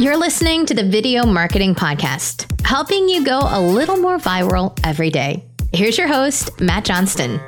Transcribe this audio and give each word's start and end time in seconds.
You're 0.00 0.16
listening 0.16 0.64
to 0.64 0.72
the 0.72 0.82
Video 0.82 1.26
Marketing 1.26 1.74
Podcast, 1.74 2.46
helping 2.64 3.06
you 3.06 3.22
go 3.22 3.38
a 3.38 3.60
little 3.60 3.98
more 3.98 4.16
viral 4.16 4.80
every 4.82 5.10
day. 5.10 5.44
Here's 5.74 5.98
your 5.98 6.08
host, 6.08 6.58
Matt 6.58 6.86
Johnston. 6.86 7.38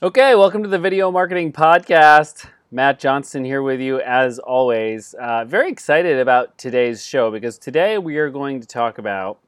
Okay, 0.00 0.36
welcome 0.36 0.62
to 0.62 0.68
the 0.68 0.78
Video 0.78 1.10
Marketing 1.10 1.52
Podcast. 1.52 2.46
Matt 2.70 3.00
Johnston 3.00 3.44
here 3.44 3.62
with 3.62 3.80
you 3.80 4.00
as 4.00 4.38
always. 4.38 5.12
Uh, 5.14 5.44
very 5.44 5.72
excited 5.72 6.20
about 6.20 6.56
today's 6.56 7.04
show 7.04 7.32
because 7.32 7.58
today 7.58 7.98
we 7.98 8.16
are 8.18 8.30
going 8.30 8.60
to 8.60 8.66
talk 8.68 8.98
about 8.98 9.40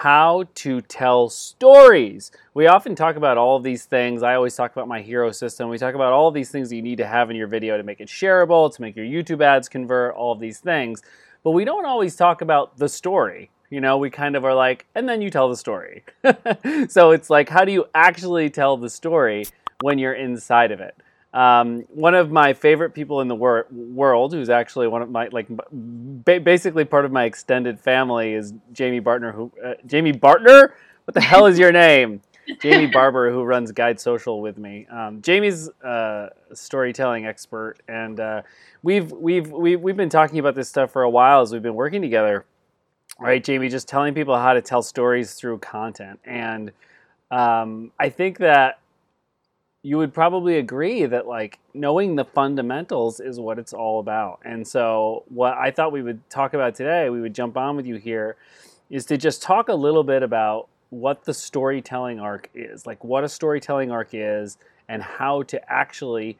how 0.00 0.44
to 0.54 0.80
tell 0.80 1.28
stories. 1.28 2.32
We 2.54 2.66
often 2.66 2.94
talk 2.94 3.16
about 3.16 3.36
all 3.36 3.58
of 3.58 3.62
these 3.62 3.84
things. 3.84 4.22
I 4.22 4.34
always 4.34 4.56
talk 4.56 4.72
about 4.72 4.88
my 4.88 5.02
hero 5.02 5.30
system. 5.30 5.68
We 5.68 5.76
talk 5.76 5.94
about 5.94 6.14
all 6.14 6.26
of 6.26 6.32
these 6.32 6.50
things 6.50 6.70
that 6.70 6.76
you 6.76 6.80
need 6.80 6.96
to 6.96 7.06
have 7.06 7.28
in 7.28 7.36
your 7.36 7.48
video 7.48 7.76
to 7.76 7.82
make 7.82 8.00
it 8.00 8.08
shareable, 8.08 8.74
to 8.74 8.80
make 8.80 8.96
your 8.96 9.04
YouTube 9.04 9.42
ads 9.44 9.68
convert, 9.68 10.14
all 10.14 10.32
of 10.32 10.40
these 10.40 10.58
things. 10.58 11.02
But 11.44 11.50
we 11.50 11.66
don't 11.66 11.84
always 11.84 12.16
talk 12.16 12.40
about 12.40 12.78
the 12.78 12.88
story. 12.88 13.50
You 13.68 13.82
know, 13.82 13.98
we 13.98 14.08
kind 14.08 14.36
of 14.36 14.46
are 14.46 14.54
like, 14.54 14.86
and 14.94 15.06
then 15.06 15.20
you 15.20 15.28
tell 15.28 15.50
the 15.50 15.56
story. 15.56 16.02
so 16.88 17.10
it's 17.10 17.28
like, 17.28 17.50
how 17.50 17.66
do 17.66 17.72
you 17.72 17.84
actually 17.94 18.48
tell 18.48 18.78
the 18.78 18.88
story 18.88 19.44
when 19.82 19.98
you're 19.98 20.14
inside 20.14 20.72
of 20.72 20.80
it? 20.80 20.96
Um, 21.32 21.84
one 21.88 22.14
of 22.14 22.30
my 22.30 22.52
favorite 22.52 22.90
people 22.90 23.20
in 23.20 23.28
the 23.28 23.36
wor- 23.36 23.66
world, 23.70 24.32
who's 24.32 24.50
actually 24.50 24.88
one 24.88 25.02
of 25.02 25.10
my 25.10 25.28
like 25.30 25.46
ba- 25.48 26.40
basically 26.40 26.84
part 26.84 27.04
of 27.04 27.12
my 27.12 27.24
extended 27.24 27.78
family, 27.78 28.34
is 28.34 28.52
Jamie 28.72 29.00
Bartner. 29.00 29.32
Who 29.34 29.52
uh, 29.64 29.74
Jamie 29.86 30.12
Bartner? 30.12 30.72
What 31.04 31.14
the 31.14 31.20
hell 31.20 31.46
is 31.46 31.58
your 31.58 31.72
name? 31.72 32.20
Jamie 32.60 32.86
Barber, 32.86 33.30
who 33.30 33.44
runs 33.44 33.70
Guide 33.72 34.00
Social 34.00 34.40
with 34.40 34.58
me. 34.58 34.86
Um, 34.90 35.22
Jamie's 35.22 35.68
uh, 35.84 36.30
a 36.50 36.56
storytelling 36.56 37.26
expert, 37.26 37.76
and 37.88 38.18
uh, 38.18 38.42
we've 38.82 39.12
we've 39.12 39.50
we've 39.50 39.80
we've 39.80 39.96
been 39.96 40.08
talking 40.08 40.38
about 40.38 40.54
this 40.54 40.68
stuff 40.68 40.90
for 40.90 41.02
a 41.02 41.10
while 41.10 41.42
as 41.42 41.52
we've 41.52 41.62
been 41.62 41.74
working 41.74 42.02
together. 42.02 42.44
Right, 43.18 43.44
Jamie, 43.44 43.68
just 43.68 43.86
telling 43.86 44.14
people 44.14 44.36
how 44.36 44.54
to 44.54 44.62
tell 44.62 44.82
stories 44.82 45.34
through 45.34 45.58
content, 45.58 46.18
and 46.24 46.72
um, 47.30 47.92
I 48.00 48.08
think 48.08 48.38
that 48.38 48.79
you 49.82 49.96
would 49.96 50.12
probably 50.12 50.58
agree 50.58 51.06
that 51.06 51.26
like 51.26 51.58
knowing 51.72 52.16
the 52.16 52.24
fundamentals 52.24 53.18
is 53.18 53.40
what 53.40 53.58
it's 53.58 53.72
all 53.72 53.98
about. 53.98 54.40
And 54.44 54.66
so 54.66 55.24
what 55.28 55.54
I 55.54 55.70
thought 55.70 55.92
we 55.92 56.02
would 56.02 56.28
talk 56.28 56.52
about 56.52 56.74
today, 56.74 57.08
we 57.08 57.20
would 57.20 57.34
jump 57.34 57.56
on 57.56 57.76
with 57.76 57.86
you 57.86 57.96
here 57.96 58.36
is 58.90 59.06
to 59.06 59.16
just 59.16 59.42
talk 59.42 59.68
a 59.68 59.74
little 59.74 60.04
bit 60.04 60.22
about 60.22 60.68
what 60.90 61.24
the 61.24 61.32
storytelling 61.32 62.20
arc 62.20 62.50
is, 62.54 62.86
like 62.86 63.02
what 63.04 63.24
a 63.24 63.28
storytelling 63.28 63.90
arc 63.90 64.10
is 64.12 64.58
and 64.88 65.02
how 65.02 65.42
to 65.44 65.72
actually 65.72 66.36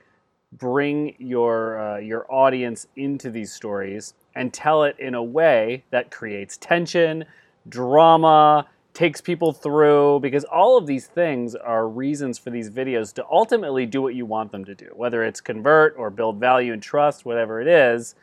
bring 0.52 1.14
your 1.18 1.78
uh, 1.78 1.98
your 1.98 2.26
audience 2.30 2.88
into 2.96 3.30
these 3.30 3.52
stories 3.52 4.14
and 4.34 4.52
tell 4.52 4.82
it 4.82 4.96
in 4.98 5.14
a 5.14 5.22
way 5.22 5.84
that 5.90 6.10
creates 6.10 6.56
tension, 6.56 7.24
drama, 7.68 8.66
takes 8.92 9.20
people 9.20 9.52
through 9.52 10.18
because 10.20 10.44
all 10.44 10.76
of 10.76 10.86
these 10.86 11.06
things 11.06 11.54
are 11.54 11.88
reasons 11.88 12.38
for 12.38 12.50
these 12.50 12.70
videos 12.70 13.12
to 13.14 13.24
ultimately 13.30 13.86
do 13.86 14.02
what 14.02 14.14
you 14.14 14.26
want 14.26 14.50
them 14.52 14.64
to 14.64 14.74
do 14.74 14.90
whether 14.94 15.22
it's 15.24 15.40
convert 15.40 15.94
or 15.96 16.10
build 16.10 16.38
value 16.38 16.72
and 16.72 16.82
trust 16.82 17.24
whatever 17.24 17.60
it 17.60 17.68
is 17.68 18.14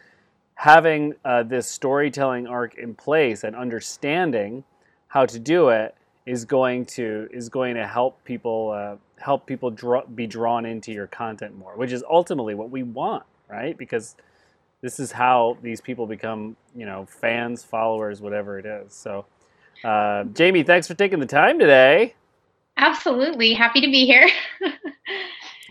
having 0.56 1.14
uh, 1.23 1.44
this 1.44 1.68
storytelling 1.68 2.48
arc 2.48 2.76
in 2.76 2.94
place 2.94 3.44
and 3.44 3.56
understanding 3.56 4.64
how 5.08 5.26
to 5.26 5.40
do 5.40 5.70
it 5.70 5.95
is 6.26 6.44
going 6.44 6.86
to 6.86 7.30
is 7.32 7.48
going 7.48 7.76
to 7.76 7.88
help 7.88 8.22
people 8.26 8.72
uh, 8.72 8.95
help 9.22 9.45
people 9.45 9.72
draw, 9.72 10.04
be 10.06 10.28
drawn 10.28 10.66
into 10.66 10.92
your 10.92 11.08
content 11.08 11.58
more 11.58 11.76
which 11.78 11.92
is 11.92 12.04
ultimately 12.10 12.54
what 12.54 12.70
we 12.70 12.84
want 12.84 13.23
right? 13.48 13.78
Because 13.78 14.16
this 14.82 15.00
is 15.00 15.12
how 15.12 15.58
these 15.62 15.82
people 15.82 16.06
become 16.06 16.56
you 16.76 16.86
know 16.86 17.06
fans 17.06 17.64
followers 17.64 18.22
whatever 18.22 18.60
it 18.60 18.66
is. 18.66 18.94
So 18.94 19.26
uh, 19.83 20.23
Jamie, 20.26 20.64
thanks 20.64 20.88
for 20.88 20.93
taking 20.93 21.20
the 21.20 21.26
time 21.26 21.60
today. 21.60 22.15
Absolutely. 22.77 23.54
Happy 23.54 23.82
to 23.82 23.88
be 23.88 24.05
here. 24.05 24.30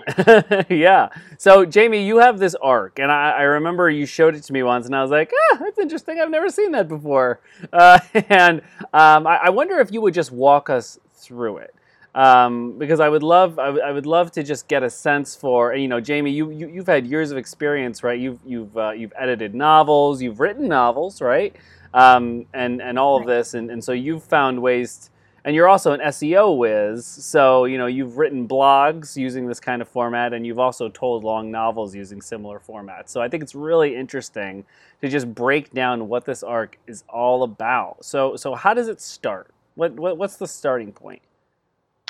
yeah. 0.69 1.09
So, 1.39 1.65
Jamie, 1.65 2.06
you 2.06 2.19
have 2.19 2.39
this 2.39 2.55
arc, 2.56 2.99
and 2.99 3.11
I, 3.11 3.31
I, 3.31 3.43
remember 3.43 3.91
you 3.91 4.06
showed 4.06 4.34
it 4.34 4.43
to 4.44 4.53
me 4.53 4.62
once, 4.62 4.87
and 4.87 4.94
I 4.94 5.03
was 5.03 5.11
like, 5.11 5.33
ah, 5.53 5.56
that's 5.59 5.78
interesting. 5.78 6.21
I've 6.21 6.31
never 6.31 6.50
seen 6.50 6.72
that 6.72 6.89
before. 6.89 7.41
Uh, 7.72 7.99
and 8.15 8.61
um, 8.93 9.27
I, 9.27 9.41
I, 9.44 9.50
wonder 9.50 9.78
if 9.78 9.93
you 9.93 10.00
would 10.03 10.15
just 10.15 10.33
walk 10.33 10.71
us 10.71 10.99
through 11.15 11.59
it. 11.59 11.75
Um, 12.16 12.78
because 12.78 13.00
I 13.00 13.10
would 13.10 13.22
love, 13.22 13.60
I, 13.60 13.66
w- 13.66 13.84
I 13.84 13.93
would 13.93 14.06
love 14.06 14.32
to 14.32 14.43
just 14.43 14.69
get 14.69 14.82
a 14.82 14.91
sense 14.91 15.37
for, 15.37 15.75
you 15.77 15.88
know, 15.88 16.00
Jamie, 16.00 16.32
you, 16.32 16.50
you 16.50 16.78
have 16.78 16.88
had 16.88 17.06
years 17.06 17.31
of 17.31 17.38
experience, 17.38 18.03
right? 18.03 18.19
You've 18.19 18.41
you've 18.47 18.77
uh, 18.77 18.93
you've 18.93 19.12
edited 19.19 19.54
novels, 19.54 20.22
you've 20.22 20.41
written 20.41 20.69
novels, 20.69 21.22
right? 21.22 21.55
um, 21.94 22.47
and 22.53 22.82
and 22.82 22.99
all 22.99 23.19
of 23.19 23.26
this, 23.26 23.55
and, 23.55 23.71
and 23.71 23.82
so 23.82 23.93
you've 23.93 24.22
found 24.25 24.60
ways. 24.62 24.99
To, 24.99 25.10
and 25.44 25.55
you're 25.55 25.69
also 25.69 25.93
an 25.93 26.00
SEO 26.00 26.59
whiz, 26.59 27.06
so 27.06 27.66
you 27.66 27.78
know 27.78 27.87
you've 27.87 28.19
written 28.19 28.49
blogs 28.49 29.16
using 29.16 29.47
this 29.47 29.60
kind 29.60 29.81
of 29.81 29.88
format, 29.88 30.32
and 30.34 30.47
you've 30.47 30.59
also 30.59 30.88
told 30.91 31.25
long 31.25 31.50
novels 31.50 31.94
using 31.94 32.21
similar 32.21 32.60
formats. 32.60 33.10
So 33.10 33.22
I 33.22 33.28
think 33.28 33.43
it's 33.44 33.55
really 33.55 33.97
interesting 33.97 34.65
to 35.03 35.09
just 35.09 35.32
break 35.34 35.72
down 35.72 36.09
what 36.09 36.26
this 36.26 36.43
arc 36.43 36.78
is 36.87 37.05
all 37.09 37.44
about. 37.44 38.05
So 38.05 38.37
so 38.37 38.55
how 38.55 38.75
does 38.75 38.88
it 38.88 39.00
start? 39.00 39.53
What, 39.76 39.93
what 39.93 40.19
what's 40.19 40.37
the 40.37 40.49
starting 40.49 40.93
point? 40.93 41.22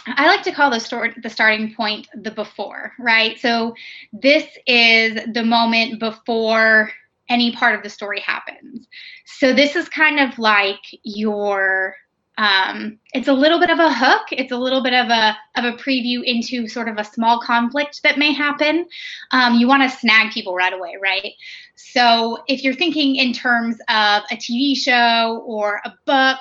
I 0.06 0.26
like 0.26 0.42
to 0.44 0.52
call 0.52 0.70
the 0.70 0.80
story 0.80 1.14
the 1.22 1.30
starting 1.30 1.74
point 1.74 2.08
the 2.14 2.30
before, 2.30 2.92
right? 2.98 3.38
So 3.38 3.74
this 4.12 4.46
is 4.66 5.18
the 5.32 5.44
moment 5.44 6.00
before 6.00 6.90
any 7.28 7.52
part 7.52 7.74
of 7.74 7.82
the 7.82 7.90
story 7.90 8.20
happens. 8.20 8.86
So 9.24 9.52
this 9.52 9.74
is 9.74 9.88
kind 9.88 10.20
of 10.20 10.38
like 10.38 10.80
your 11.02 11.96
um, 12.38 12.98
it's 13.14 13.28
a 13.28 13.32
little 13.32 13.58
bit 13.58 13.70
of 13.70 13.78
a 13.78 13.92
hook. 13.92 14.26
It's 14.30 14.52
a 14.52 14.56
little 14.56 14.82
bit 14.82 14.92
of 14.92 15.08
a 15.08 15.36
of 15.56 15.64
a 15.64 15.76
preview 15.76 16.22
into 16.22 16.68
sort 16.68 16.88
of 16.88 16.98
a 16.98 17.04
small 17.04 17.40
conflict 17.40 18.02
that 18.02 18.18
may 18.18 18.32
happen. 18.32 18.86
Um, 19.30 19.54
you 19.54 19.66
want 19.66 19.82
to 19.82 19.96
snag 19.96 20.32
people 20.32 20.54
right 20.54 20.72
away, 20.72 20.96
right? 21.02 21.32
So 21.76 22.38
if 22.46 22.62
you're 22.62 22.74
thinking 22.74 23.16
in 23.16 23.32
terms 23.32 23.76
of 23.88 24.22
a 24.30 24.36
TV 24.36 24.76
show 24.76 25.42
or 25.46 25.80
a 25.84 25.94
book, 26.04 26.38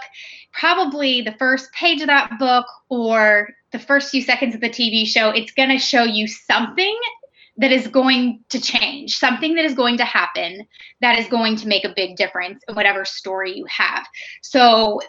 probably 0.51 1.21
the 1.21 1.35
first 1.39 1.71
page 1.71 2.01
of 2.01 2.07
that 2.07 2.31
book 2.39 2.65
or 2.89 3.49
the 3.71 3.79
first 3.79 4.09
few 4.09 4.21
seconds 4.21 4.53
of 4.53 4.61
the 4.61 4.69
TV 4.69 5.05
show, 5.05 5.29
it's 5.29 5.51
going 5.51 5.69
to 5.69 5.79
show 5.79 6.03
you 6.03 6.27
something 6.27 6.97
that 7.57 7.71
is 7.71 7.87
going 7.87 8.43
to 8.49 8.59
change, 8.59 9.17
something 9.17 9.55
that 9.55 9.63
is 9.63 9.73
going 9.73 9.97
to 9.97 10.05
happen 10.05 10.65
that 10.99 11.17
is 11.17 11.27
going 11.27 11.55
to 11.55 11.67
make 11.67 11.85
a 11.85 11.93
big 11.95 12.17
difference 12.17 12.61
in 12.67 12.75
whatever 12.75 13.05
story 13.05 13.53
you 13.55 13.65
have. 13.65 14.05
So 14.41 14.99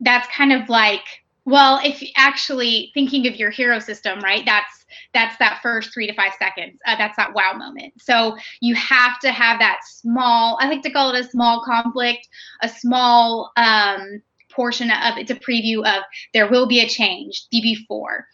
that's 0.00 0.28
kind 0.34 0.52
of 0.52 0.68
like, 0.68 1.04
well, 1.44 1.80
if 1.84 2.02
actually 2.16 2.90
thinking 2.92 3.26
of 3.26 3.36
your 3.36 3.50
hero 3.50 3.78
system, 3.78 4.18
right? 4.20 4.44
That's 4.44 4.84
that's 5.14 5.36
that 5.38 5.60
first 5.62 5.92
three 5.92 6.06
to 6.06 6.14
five 6.14 6.32
seconds. 6.38 6.80
Uh, 6.86 6.96
that's 6.96 7.16
that 7.16 7.34
wow 7.34 7.52
moment. 7.56 7.94
So 7.98 8.36
you 8.60 8.74
have 8.74 9.18
to 9.20 9.30
have 9.30 9.58
that 9.60 9.80
small. 9.84 10.58
I 10.60 10.68
like 10.68 10.82
to 10.82 10.90
call 10.90 11.14
it 11.14 11.24
a 11.24 11.28
small 11.28 11.62
conflict, 11.64 12.28
a 12.62 12.68
small 12.68 13.52
um, 13.56 14.22
portion 14.50 14.90
of 14.90 15.18
it's 15.18 15.30
a 15.30 15.34
preview 15.36 15.86
of 15.86 16.02
there 16.32 16.48
will 16.48 16.66
be 16.66 16.80
a 16.80 16.88
change, 16.88 17.46
the 17.50 17.60
before, 17.60 18.26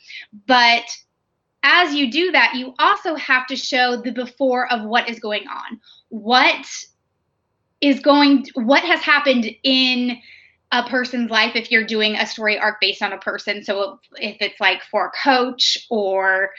but 0.46 0.84
as 1.62 1.94
you 1.94 2.10
do 2.10 2.32
that, 2.32 2.54
you 2.56 2.74
also 2.78 3.14
have 3.14 3.46
to 3.46 3.56
show 3.56 3.96
the 3.96 4.10
before 4.10 4.70
of 4.72 4.84
what 4.84 5.08
is 5.08 5.20
going 5.20 5.46
on. 5.46 5.80
What 6.08 6.66
is 7.80 8.00
going 8.00 8.46
what 8.54 8.82
has 8.84 9.00
happened 9.00 9.46
in 9.62 10.18
a 10.72 10.82
person's 10.88 11.30
life 11.30 11.54
if 11.54 11.70
you're 11.70 11.84
doing 11.84 12.16
a 12.16 12.26
story 12.26 12.58
arc 12.58 12.80
based 12.80 13.02
on 13.02 13.12
a 13.12 13.18
person. 13.18 13.62
So 13.62 14.00
if 14.16 14.38
it's 14.40 14.60
like 14.60 14.82
for 14.90 15.06
a 15.06 15.12
coach 15.22 15.86
or 15.90 16.50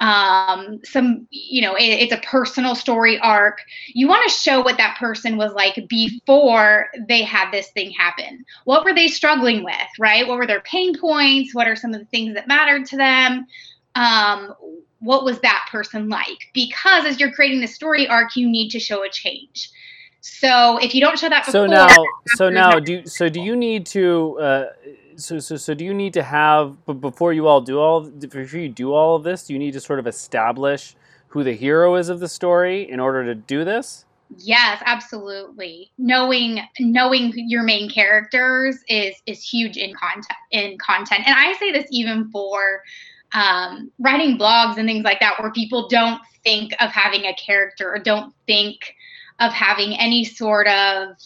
um, 0.00 0.80
some, 0.84 1.26
you 1.30 1.62
know, 1.62 1.74
it, 1.76 1.84
it's 1.84 2.12
a 2.12 2.18
personal 2.18 2.74
story 2.74 3.18
arc. 3.20 3.60
You 3.88 4.08
want 4.08 4.28
to 4.28 4.36
show 4.36 4.60
what 4.60 4.78
that 4.78 4.96
person 4.98 5.36
was 5.36 5.52
like 5.52 5.78
before 5.88 6.88
they 7.08 7.22
had 7.22 7.50
this 7.50 7.70
thing 7.70 7.90
happen. 7.90 8.44
What 8.64 8.84
were 8.84 8.94
they 8.94 9.08
struggling 9.08 9.64
with, 9.64 9.74
right? 9.98 10.26
What 10.26 10.38
were 10.38 10.46
their 10.46 10.62
pain 10.62 10.98
points? 10.98 11.54
What 11.54 11.68
are 11.68 11.76
some 11.76 11.94
of 11.94 12.00
the 12.00 12.06
things 12.06 12.34
that 12.34 12.48
mattered 12.48 12.86
to 12.86 12.96
them? 12.96 13.46
um, 13.98 14.54
what 15.00 15.24
was 15.24 15.40
that 15.40 15.68
person 15.70 16.08
like? 16.08 16.48
Because 16.54 17.04
as 17.04 17.20
you're 17.20 17.32
creating 17.32 17.60
the 17.60 17.66
story 17.66 18.06
arc, 18.08 18.36
you 18.36 18.48
need 18.48 18.70
to 18.70 18.80
show 18.80 19.04
a 19.04 19.10
change. 19.10 19.70
So 20.20 20.78
if 20.78 20.94
you 20.94 21.00
don't 21.00 21.18
show 21.18 21.28
that 21.28 21.46
before, 21.46 21.52
so 21.52 21.66
now, 21.66 21.88
so 22.36 22.50
now, 22.50 22.78
do 22.80 23.06
so 23.06 23.28
do 23.28 23.40
you 23.40 23.56
need 23.56 23.86
to? 23.86 24.38
Uh, 24.38 24.64
so, 25.16 25.38
so, 25.38 25.56
so 25.56 25.74
do 25.74 25.84
you 25.84 25.94
need 25.94 26.12
to 26.14 26.22
have? 26.22 26.76
But 26.86 26.94
before 26.94 27.32
you 27.32 27.46
all 27.46 27.60
do 27.60 27.78
all, 27.78 28.02
before 28.02 28.58
you 28.58 28.68
do 28.68 28.92
all 28.92 29.16
of 29.16 29.24
this, 29.24 29.46
do 29.46 29.52
you 29.52 29.58
need 29.58 29.72
to 29.72 29.80
sort 29.80 29.98
of 29.98 30.06
establish 30.06 30.94
who 31.28 31.44
the 31.44 31.54
hero 31.54 31.94
is 31.96 32.08
of 32.08 32.20
the 32.20 32.28
story 32.28 32.88
in 32.90 33.00
order 33.00 33.24
to 33.24 33.34
do 33.34 33.64
this? 33.64 34.04
Yes, 34.36 34.82
absolutely. 34.84 35.90
Knowing 35.98 36.60
knowing 36.78 37.32
your 37.34 37.62
main 37.62 37.88
characters 37.88 38.76
is 38.88 39.14
is 39.26 39.42
huge 39.42 39.76
in 39.76 39.94
content 39.94 40.26
in 40.50 40.76
content. 40.78 41.26
And 41.26 41.34
I 41.36 41.54
say 41.54 41.72
this 41.72 41.86
even 41.90 42.30
for 42.30 42.82
um, 43.32 43.90
writing 43.98 44.38
blogs 44.38 44.76
and 44.76 44.86
things 44.86 45.04
like 45.04 45.20
that 45.20 45.40
where 45.40 45.50
people 45.52 45.88
don't 45.88 46.20
think 46.44 46.72
of 46.80 46.90
having 46.90 47.26
a 47.26 47.34
character 47.34 47.90
or 47.90 47.98
don't 47.98 48.34
think 48.46 48.94
of 49.40 49.52
having 49.52 49.94
any 49.94 50.24
sort 50.24 50.66
of 50.68 51.16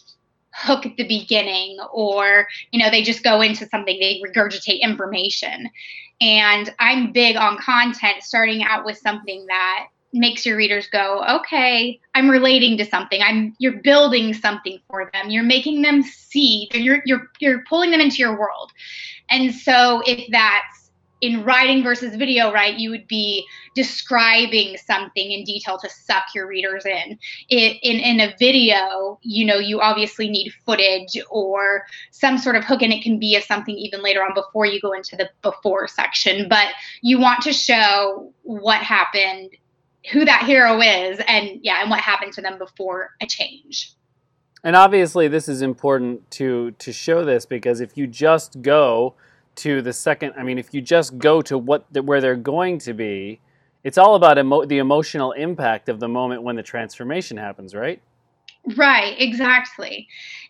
hook 0.54 0.84
at 0.84 0.96
the 0.96 1.08
beginning 1.08 1.78
or 1.92 2.46
you 2.72 2.82
know 2.82 2.90
they 2.90 3.02
just 3.02 3.24
go 3.24 3.40
into 3.40 3.66
something 3.68 3.98
they 3.98 4.20
regurgitate 4.24 4.80
information. 4.80 5.68
And 6.20 6.72
i'm 6.78 7.12
big 7.12 7.36
on 7.36 7.58
content 7.58 8.22
starting 8.22 8.62
out 8.62 8.84
with 8.84 8.98
something 8.98 9.46
that 9.46 9.86
makes 10.12 10.44
your 10.44 10.58
readers 10.58 10.86
go 10.88 11.24
okay 11.26 11.98
i'm 12.14 12.30
relating 12.30 12.76
to 12.76 12.84
something. 12.84 13.22
I'm 13.22 13.56
you're 13.58 13.80
building 13.80 14.34
something 14.34 14.78
for 14.88 15.10
them. 15.12 15.30
You're 15.30 15.42
making 15.42 15.82
them 15.82 16.02
see 16.02 16.68
you're 16.74 17.02
you're 17.06 17.30
you're 17.40 17.64
pulling 17.68 17.90
them 17.90 18.00
into 18.00 18.16
your 18.16 18.38
world. 18.38 18.70
And 19.30 19.54
so 19.54 20.02
if 20.06 20.26
that's 20.30 20.81
in 21.22 21.44
writing 21.44 21.84
versus 21.84 22.16
video, 22.16 22.52
right, 22.52 22.74
you 22.74 22.90
would 22.90 23.06
be 23.06 23.46
describing 23.76 24.76
something 24.76 25.30
in 25.30 25.44
detail 25.44 25.78
to 25.78 25.88
suck 25.88 26.24
your 26.34 26.48
readers 26.48 26.84
in. 26.84 27.18
in. 27.48 27.76
In 27.82 28.00
in 28.00 28.20
a 28.20 28.34
video, 28.38 29.20
you 29.22 29.46
know, 29.46 29.56
you 29.56 29.80
obviously 29.80 30.28
need 30.28 30.52
footage 30.66 31.16
or 31.30 31.86
some 32.10 32.38
sort 32.38 32.56
of 32.56 32.64
hook, 32.64 32.82
and 32.82 32.92
it 32.92 33.04
can 33.04 33.20
be 33.20 33.36
as 33.36 33.46
something 33.46 33.76
even 33.76 34.02
later 34.02 34.22
on 34.22 34.34
before 34.34 34.66
you 34.66 34.80
go 34.80 34.92
into 34.92 35.14
the 35.16 35.30
before 35.42 35.86
section. 35.86 36.48
But 36.48 36.66
you 37.02 37.20
want 37.20 37.42
to 37.42 37.52
show 37.52 38.32
what 38.42 38.82
happened, 38.82 39.50
who 40.10 40.24
that 40.24 40.42
hero 40.42 40.80
is, 40.80 41.20
and 41.28 41.60
yeah, 41.62 41.82
and 41.82 41.88
what 41.88 42.00
happened 42.00 42.32
to 42.32 42.42
them 42.42 42.58
before 42.58 43.10
a 43.20 43.26
change. 43.26 43.92
And 44.64 44.74
obviously, 44.74 45.28
this 45.28 45.48
is 45.48 45.62
important 45.62 46.28
to 46.32 46.72
to 46.72 46.92
show 46.92 47.24
this 47.24 47.46
because 47.46 47.80
if 47.80 47.96
you 47.96 48.08
just 48.08 48.60
go 48.60 49.14
to 49.54 49.82
the 49.82 49.92
second 49.92 50.32
i 50.36 50.42
mean 50.42 50.58
if 50.58 50.72
you 50.72 50.80
just 50.80 51.18
go 51.18 51.42
to 51.42 51.58
what 51.58 51.84
the, 51.92 52.02
where 52.02 52.20
they're 52.20 52.36
going 52.36 52.78
to 52.78 52.92
be 52.92 53.40
it's 53.84 53.98
all 53.98 54.14
about 54.14 54.38
emo- 54.38 54.64
the 54.64 54.78
emotional 54.78 55.32
impact 55.32 55.88
of 55.88 56.00
the 56.00 56.08
moment 56.08 56.42
when 56.42 56.56
the 56.56 56.62
transformation 56.62 57.36
happens 57.36 57.74
right? 57.74 58.00
Right 58.76 59.16
exactly. 59.18 60.06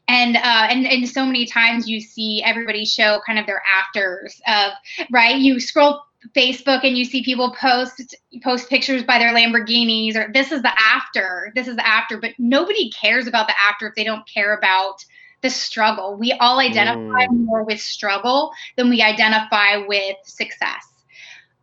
And 0.09 0.37
uh, 0.37 0.67
and 0.69 0.87
and 0.87 1.09
so 1.09 1.25
many 1.25 1.47
times 1.47 1.89
you 1.89 2.01
see 2.01 2.43
everybody 2.45 2.85
show 2.85 3.21
kind 3.27 3.39
of 3.39 3.47
their 3.47 3.63
afters 3.79 4.41
of 4.47 4.73
right? 5.11 5.37
You 5.37 5.61
scroll 5.61 6.03
facebook 6.37 6.85
and 6.85 6.97
you 6.97 7.05
see 7.05 7.25
people 7.25 7.53
post 7.59 8.15
post 8.45 8.69
pictures 8.69 9.03
by 9.03 9.19
their 9.19 9.35
lamborghinis 9.35 10.15
or 10.15 10.31
this 10.33 10.53
is 10.53 10.63
the 10.63 10.73
after 10.81 11.51
this 11.57 11.67
is 11.67 11.75
the 11.75 11.85
after 11.85 12.17
but 12.17 12.31
nobody 12.39 12.93
cares 12.93 13.27
about 13.27 13.49
the 13.49 13.55
after 13.69 13.89
if 13.89 13.95
they 13.97 14.05
don't 14.05 14.23
care 14.33 14.57
about 14.57 15.05
the 15.43 15.51
struggle. 15.51 16.17
We 16.17 16.33
all 16.33 16.59
identify 16.59 17.27
mm. 17.27 17.45
more 17.45 17.65
with 17.65 17.81
struggle 17.81 18.53
than 18.77 18.89
we 18.89 19.03
identify 19.03 19.79
with 19.87 20.17
success. 20.25 20.87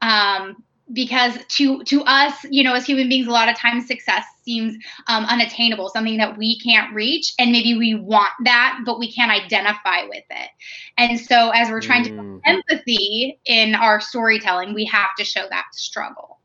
Um, 0.02 0.64
because 0.92 1.38
to 1.50 1.84
to 1.84 2.02
us, 2.04 2.34
you 2.50 2.64
know, 2.64 2.74
as 2.74 2.86
human 2.86 3.10
beings, 3.10 3.28
a 3.28 3.32
lot 3.32 3.48
of 3.48 3.56
times 3.56 3.86
success 3.86 4.26
seems 4.44 4.76
um, 5.08 5.26
unattainable, 5.26 5.90
something 5.90 6.18
that 6.18 6.38
we 6.38 6.60
can't 6.60 6.94
reach, 6.94 7.34
and 7.38 7.52
maybe 7.52 7.78
we 7.78 7.94
want 7.94 8.32
that, 8.44 8.80
but 8.86 8.98
we 8.98 9.12
can't 9.12 9.32
identify 9.32 10.04
with 10.04 10.24
it. 10.30 10.50
And 10.98 11.20
so, 11.20 11.52
as 11.52 11.70
we're 11.70 11.82
trying 11.82 12.06
mm. 12.06 12.42
to 12.44 12.50
empathy 12.50 13.40
in 13.46 13.76
our 13.76 14.02
storytelling, 14.02 14.74
we 14.74 14.86
have 14.86 15.10
to 15.18 15.24
show 15.24 15.46
that 15.50 15.66
struggle. 15.74 16.40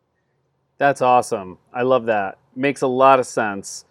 That's 0.77 1.01
awesome. 1.01 1.59
I 1.73 1.83
love 1.83 2.07
that. 2.07 2.39
Makes 2.55 2.83
a 2.83 2.87
lot 2.87 3.21
of 3.21 3.27
sense 3.27 3.87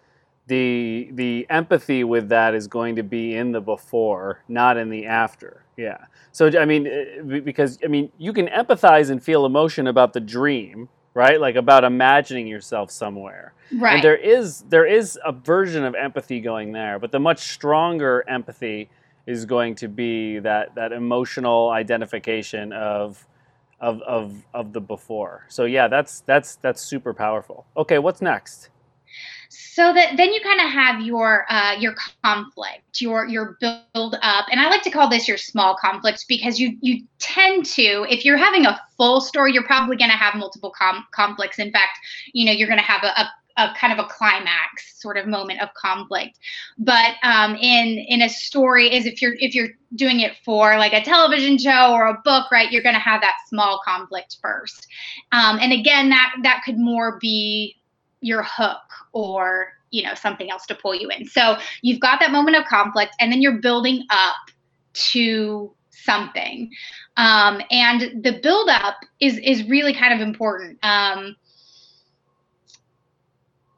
the 0.46 1.10
the 1.12 1.46
empathy 1.48 2.04
with 2.04 2.28
that 2.28 2.54
is 2.54 2.66
going 2.66 2.96
to 2.96 3.02
be 3.02 3.34
in 3.34 3.52
the 3.52 3.60
before, 3.60 4.40
not 4.48 4.76
in 4.76 4.90
the 4.90 5.06
after. 5.06 5.64
Yeah. 5.76 5.98
So 6.32 6.50
I 6.58 6.64
mean, 6.64 6.86
eh, 6.86 7.40
because 7.40 7.78
I 7.84 7.88
mean, 7.88 8.10
you 8.18 8.32
can 8.32 8.48
empathize 8.48 9.10
and 9.10 9.22
feel 9.22 9.46
emotion 9.46 9.86
about 9.86 10.12
the 10.12 10.20
dream, 10.20 10.88
right? 11.14 11.40
Like 11.40 11.56
about 11.56 11.84
imagining 11.84 12.46
yourself 12.46 12.90
somewhere. 12.90 13.54
Right. 13.72 13.94
And 13.94 14.04
there 14.04 14.16
is 14.16 14.62
there 14.68 14.86
is 14.86 15.18
a 15.24 15.32
version 15.32 15.84
of 15.84 15.94
empathy 15.94 16.40
going 16.40 16.72
there, 16.72 16.98
but 16.98 17.10
the 17.12 17.20
much 17.20 17.40
stronger 17.40 18.24
empathy 18.28 18.90
is 19.26 19.46
going 19.46 19.74
to 19.76 19.88
be 19.88 20.38
that 20.40 20.74
that 20.74 20.92
emotional 20.92 21.70
identification 21.70 22.72
of 22.72 23.26
of 23.80 24.02
of 24.02 24.44
of 24.52 24.72
the 24.72 24.80
before. 24.80 25.46
So 25.48 25.64
yeah, 25.64 25.88
that's 25.88 26.20
that's 26.20 26.56
that's 26.56 26.82
super 26.82 27.14
powerful. 27.14 27.64
Okay, 27.76 27.98
what's 27.98 28.20
next? 28.20 28.68
So 29.74 29.92
that 29.92 30.16
then 30.16 30.32
you 30.32 30.40
kind 30.40 30.60
of 30.60 30.70
have 30.70 31.00
your 31.00 31.46
uh, 31.50 31.74
your 31.78 31.94
conflict 32.22 33.00
your 33.00 33.26
your 33.26 33.56
build 33.60 34.16
up 34.22 34.46
and 34.50 34.60
i 34.60 34.68
like 34.68 34.82
to 34.82 34.90
call 34.90 35.08
this 35.08 35.26
your 35.26 35.36
small 35.36 35.76
conflict 35.80 36.24
because 36.28 36.60
you 36.60 36.76
you 36.80 37.04
tend 37.18 37.66
to 37.66 38.06
if 38.08 38.24
you're 38.24 38.36
having 38.36 38.66
a 38.66 38.80
full 38.96 39.20
story 39.20 39.52
you're 39.52 39.64
probably 39.64 39.96
going 39.96 40.10
to 40.10 40.16
have 40.16 40.34
multiple 40.36 40.72
com- 40.78 41.04
conflicts. 41.10 41.58
In 41.58 41.72
fact 41.72 41.98
you 42.32 42.46
know 42.46 42.52
you're 42.52 42.68
going 42.68 42.78
to 42.78 42.84
have 42.84 43.02
a, 43.02 43.20
a 43.20 43.30
a 43.56 43.72
kind 43.78 43.92
of 43.92 44.04
a 44.04 44.08
climax 44.08 45.00
sort 45.00 45.16
of 45.16 45.28
moment 45.28 45.62
of 45.62 45.68
conflict. 45.74 46.40
But 46.76 47.14
um, 47.22 47.54
in 47.54 47.98
in 48.08 48.22
a 48.22 48.28
story 48.28 48.92
is 48.92 49.06
if 49.06 49.22
you're 49.22 49.36
if 49.38 49.54
you're 49.54 49.68
doing 49.94 50.20
it 50.20 50.32
for 50.44 50.76
like 50.76 50.92
a 50.92 51.02
television 51.02 51.56
show 51.56 51.92
or 51.92 52.06
a 52.06 52.20
book 52.24 52.50
right 52.50 52.70
you're 52.70 52.82
going 52.82 52.96
to 52.96 53.00
have 53.00 53.20
that 53.20 53.36
small 53.48 53.80
conflict 53.84 54.38
first. 54.42 54.86
Um, 55.32 55.58
and 55.60 55.72
again 55.72 56.08
that 56.10 56.34
that 56.42 56.62
could 56.64 56.78
more 56.78 57.18
be 57.20 57.76
your 58.24 58.42
hook 58.42 58.82
or 59.12 59.72
you 59.90 60.02
know 60.02 60.14
something 60.14 60.50
else 60.50 60.66
to 60.66 60.74
pull 60.74 60.94
you 60.94 61.08
in. 61.10 61.26
So 61.26 61.56
you've 61.82 62.00
got 62.00 62.20
that 62.20 62.32
moment 62.32 62.56
of 62.56 62.64
conflict 62.64 63.14
and 63.20 63.30
then 63.30 63.40
you're 63.42 63.60
building 63.60 64.04
up 64.10 64.36
to 64.94 65.72
something. 65.90 66.70
Um, 67.16 67.60
and 67.70 68.22
the 68.22 68.38
build 68.42 68.68
up 68.68 68.96
is 69.20 69.38
is 69.38 69.68
really 69.68 69.94
kind 69.94 70.12
of 70.12 70.20
important. 70.20 70.78
Um, 70.82 71.36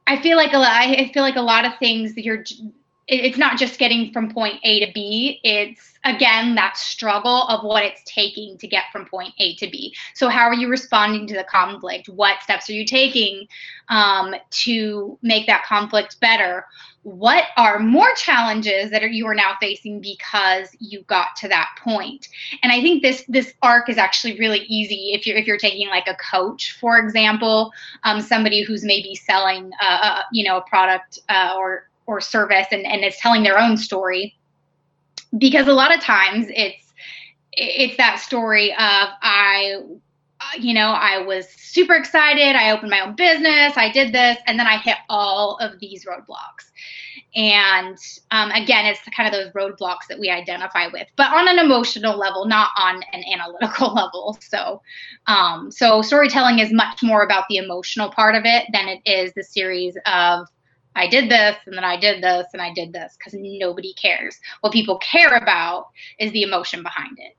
i 0.09 0.15
feel 0.21 0.37
like 0.37 0.53
a 0.53 0.57
lot 0.57 0.71
i 0.71 1.11
feel 1.13 1.21
like 1.21 1.35
a 1.35 1.41
lot 1.41 1.65
of 1.65 1.73
things 1.79 2.15
that 2.15 2.23
you're 2.23 2.41
it's 3.07 3.37
not 3.37 3.57
just 3.57 3.79
getting 3.79 4.11
from 4.11 4.29
point 4.29 4.59
A 4.63 4.85
to 4.85 4.91
B. 4.91 5.39
It's 5.43 5.93
again 6.03 6.55
that 6.55 6.75
struggle 6.77 7.43
of 7.47 7.63
what 7.63 7.83
it's 7.83 8.01
taking 8.05 8.57
to 8.57 8.67
get 8.67 8.83
from 8.91 9.05
point 9.05 9.33
A 9.39 9.55
to 9.55 9.69
B. 9.69 9.95
So, 10.13 10.27
how 10.27 10.43
are 10.43 10.53
you 10.53 10.67
responding 10.67 11.25
to 11.27 11.35
the 11.35 11.45
conflict? 11.45 12.09
What 12.09 12.41
steps 12.43 12.69
are 12.69 12.73
you 12.73 12.85
taking 12.85 13.47
um, 13.87 14.35
to 14.49 15.17
make 15.21 15.47
that 15.47 15.63
conflict 15.63 16.19
better? 16.19 16.65
What 17.03 17.45
are 17.55 17.79
more 17.79 18.13
challenges 18.15 18.91
that 18.91 19.01
are, 19.01 19.07
you 19.07 19.25
are 19.27 19.33
now 19.33 19.53
facing 19.61 20.01
because 20.01 20.67
you 20.79 21.03
got 21.03 21.37
to 21.37 21.47
that 21.47 21.69
point? 21.81 22.27
And 22.61 22.73
I 22.73 22.81
think 22.81 23.01
this 23.03 23.23
this 23.29 23.53
arc 23.61 23.87
is 23.87 23.97
actually 23.97 24.37
really 24.37 24.65
easy 24.67 25.13
if 25.13 25.25
you're 25.25 25.37
if 25.37 25.47
you're 25.47 25.57
taking 25.57 25.87
like 25.87 26.07
a 26.07 26.15
coach, 26.15 26.77
for 26.77 26.97
example, 26.97 27.71
um, 28.03 28.19
somebody 28.19 28.63
who's 28.63 28.83
maybe 28.83 29.15
selling 29.15 29.71
uh, 29.81 29.99
uh 30.01 30.21
you 30.33 30.43
know 30.43 30.57
a 30.57 30.61
product 30.61 31.19
uh, 31.29 31.53
or 31.57 31.87
or 32.07 32.21
service 32.21 32.67
and, 32.71 32.85
and 32.85 33.03
is 33.03 33.17
telling 33.17 33.43
their 33.43 33.59
own 33.59 33.77
story. 33.77 34.35
Because 35.37 35.67
a 35.67 35.73
lot 35.73 35.93
of 35.93 36.01
times 36.01 36.47
it's 36.49 36.87
it's 37.57 37.97
that 37.97 38.19
story 38.19 38.71
of 38.71 39.09
i 39.21 39.81
you 40.59 40.73
know 40.73 40.91
i 40.91 41.17
was 41.17 41.47
super 41.49 41.95
excited 41.95 42.55
i 42.55 42.71
opened 42.71 42.91
my 42.91 43.01
own 43.01 43.15
business 43.15 43.73
i 43.75 43.91
did 43.91 44.13
this 44.13 44.37
and 44.45 44.59
then 44.59 44.67
i 44.67 44.77
hit 44.77 44.95
all 45.09 45.57
of 45.57 45.79
these 45.79 46.05
roadblocks. 46.05 46.71
And 47.35 47.97
um, 48.31 48.51
again 48.51 48.85
it's 48.85 49.01
kind 49.15 49.27
of 49.27 49.33
those 49.33 49.51
roadblocks 49.53 50.07
that 50.07 50.19
we 50.19 50.29
identify 50.29 50.87
with 50.87 51.07
but 51.15 51.33
on 51.33 51.47
an 51.47 51.57
emotional 51.57 52.17
level 52.17 52.45
not 52.45 52.69
on 52.77 53.01
an 53.11 53.23
analytical 53.33 53.93
level. 53.95 54.37
So 54.39 54.81
um, 55.25 55.71
so 55.71 56.01
storytelling 56.01 56.59
is 56.59 56.71
much 56.71 57.01
more 57.01 57.23
about 57.23 57.45
the 57.49 57.57
emotional 57.57 58.11
part 58.11 58.35
of 58.35 58.43
it 58.45 58.65
than 58.71 58.87
it 58.87 59.01
is 59.05 59.33
the 59.33 59.43
series 59.43 59.97
of 60.05 60.47
I 60.97 61.07
did 61.07 61.29
this 61.29 61.55
and 61.65 61.75
then 61.75 61.83
I 61.83 61.95
did 61.95 62.23
this 62.23 62.47
and 62.53 62.61
I 62.61 62.73
did 62.73 62.91
this 62.91 63.15
because 63.17 63.37
nobody 63.39 63.93
cares. 63.93 64.39
What 64.61 64.73
people 64.73 64.97
care 64.97 65.37
about 65.37 65.89
is 66.19 66.31
the 66.31 66.41
emotion 66.41 66.81
behind 66.81 67.17
it. 67.19 67.35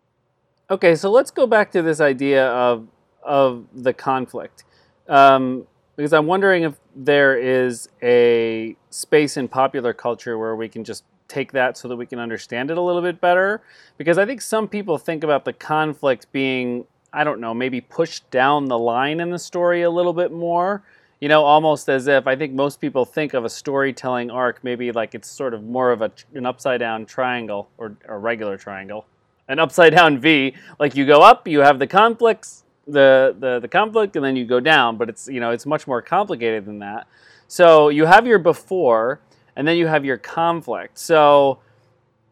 Okay, 0.70 0.94
so 0.94 1.10
let's 1.10 1.30
go 1.30 1.46
back 1.46 1.72
to 1.72 1.82
this 1.82 2.00
idea 2.00 2.46
of 2.46 2.86
of 3.22 3.64
the 3.74 3.92
conflict, 3.92 4.64
um, 5.08 5.66
because 5.96 6.12
I'm 6.12 6.26
wondering 6.26 6.62
if 6.62 6.74
there 6.94 7.36
is 7.36 7.88
a 8.02 8.76
space 8.90 9.36
in 9.36 9.48
popular 9.48 9.92
culture 9.92 10.38
where 10.38 10.54
we 10.54 10.68
can 10.68 10.84
just 10.84 11.04
take 11.26 11.52
that 11.52 11.76
so 11.76 11.88
that 11.88 11.96
we 11.96 12.06
can 12.06 12.18
understand 12.18 12.70
it 12.70 12.78
a 12.78 12.80
little 12.80 13.02
bit 13.02 13.20
better. 13.20 13.60
Because 13.98 14.18
I 14.18 14.24
think 14.24 14.40
some 14.40 14.68
people 14.68 14.98
think 14.98 15.24
about 15.24 15.44
the 15.44 15.52
conflict 15.52 16.30
being, 16.32 16.86
I 17.12 17.24
don't 17.24 17.40
know, 17.40 17.52
maybe 17.52 17.80
pushed 17.80 18.30
down 18.30 18.66
the 18.66 18.78
line 18.78 19.20
in 19.20 19.30
the 19.30 19.38
story 19.38 19.82
a 19.82 19.90
little 19.90 20.14
bit 20.14 20.32
more 20.32 20.82
you 21.20 21.28
know, 21.28 21.44
almost 21.44 21.88
as 21.88 22.06
if 22.06 22.26
I 22.26 22.36
think 22.36 22.52
most 22.52 22.80
people 22.80 23.04
think 23.04 23.34
of 23.34 23.44
a 23.44 23.48
storytelling 23.48 24.30
arc 24.30 24.62
maybe 24.62 24.92
like 24.92 25.14
it's 25.14 25.28
sort 25.28 25.52
of 25.52 25.64
more 25.64 25.90
of 25.90 26.00
a, 26.00 26.12
an 26.34 26.46
upside 26.46 26.80
down 26.80 27.06
triangle 27.06 27.68
or 27.76 27.96
a 28.06 28.16
regular 28.16 28.56
triangle, 28.56 29.04
an 29.48 29.58
upside 29.58 29.94
down 29.94 30.18
V. 30.18 30.54
Like 30.78 30.94
you 30.94 31.06
go 31.06 31.22
up, 31.22 31.48
you 31.48 31.60
have 31.60 31.78
the 31.78 31.86
conflicts, 31.86 32.64
the, 32.86 33.34
the 33.38 33.58
the 33.60 33.68
conflict, 33.68 34.16
and 34.16 34.24
then 34.24 34.36
you 34.36 34.44
go 34.46 34.60
down. 34.60 34.96
But 34.96 35.08
it's 35.08 35.28
you 35.28 35.40
know 35.40 35.50
it's 35.50 35.66
much 35.66 35.86
more 35.86 36.00
complicated 36.00 36.64
than 36.64 36.78
that. 36.78 37.08
So 37.48 37.88
you 37.88 38.06
have 38.06 38.26
your 38.26 38.38
before, 38.38 39.20
and 39.56 39.66
then 39.66 39.76
you 39.76 39.86
have 39.88 40.04
your 40.04 40.18
conflict. 40.18 40.98
So 40.98 41.58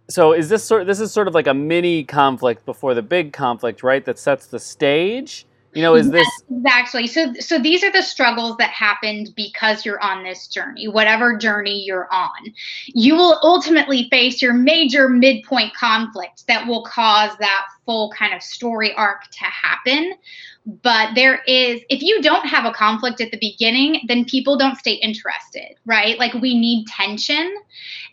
so 0.09 0.33
is 0.33 0.49
this 0.49 0.63
sort 0.63 0.87
this 0.87 1.01
is 1.01 1.11
sort 1.11 1.27
of 1.27 1.35
like 1.35 1.49
a 1.49 1.55
mini 1.55 2.05
conflict 2.05 2.65
before 2.65 2.95
the 2.95 3.03
big 3.03 3.33
conflict, 3.33 3.83
right? 3.83 4.05
That 4.05 4.19
sets 4.19 4.47
the 4.47 4.61
stage 4.61 5.45
You 5.77 5.83
know, 5.83 5.95
is 5.95 6.11
this 6.11 6.27
exactly 6.51 7.07
so? 7.07 7.35
So 7.35 7.59
these 7.59 7.85
are 7.85 7.93
the 7.93 8.01
struggles 8.01 8.57
that 8.57 8.71
happened 8.71 9.35
because 9.37 9.85
you're 9.85 10.03
on 10.03 10.25
this 10.25 10.47
journey, 10.47 10.89
whatever 10.89 11.37
journey 11.37 11.85
you're 11.85 12.09
on. 12.11 12.55
You 12.87 13.15
will 13.15 13.39
ultimately 13.43 14.09
face 14.11 14.41
your 14.41 14.55
major 14.55 15.11
midpoint 15.11 15.75
conflict 15.75 16.47
that 16.49 16.67
will 16.67 16.83
cause 16.85 17.37
that 17.41 17.67
full 17.85 18.11
kind 18.11 18.33
of 18.33 18.43
story 18.43 18.95
arc 18.95 19.25
to 19.25 19.45
happen. 19.45 20.15
But 20.65 21.15
there 21.15 21.43
is, 21.47 21.83
if 21.91 22.01
you 22.01 22.23
don't 22.23 22.47
have 22.47 22.65
a 22.65 22.73
conflict 22.73 23.21
at 23.21 23.31
the 23.31 23.39
beginning, 23.39 24.01
then 24.09 24.25
people 24.25 24.57
don't 24.57 24.79
stay 24.79 24.95
interested, 24.95 25.77
right? 25.85 26.19
Like 26.19 26.33
we 26.33 26.59
need 26.59 26.87
tension. 26.87 27.55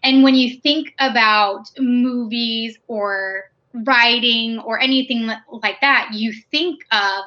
And 0.04 0.22
when 0.22 0.36
you 0.36 0.60
think 0.60 0.94
about 1.00 1.72
movies 1.80 2.78
or 2.90 3.53
writing 3.86 4.60
or 4.60 4.80
anything 4.80 5.30
like 5.50 5.82
that, 5.82 6.10
you 6.14 6.34
think 6.52 6.82
of 6.92 7.26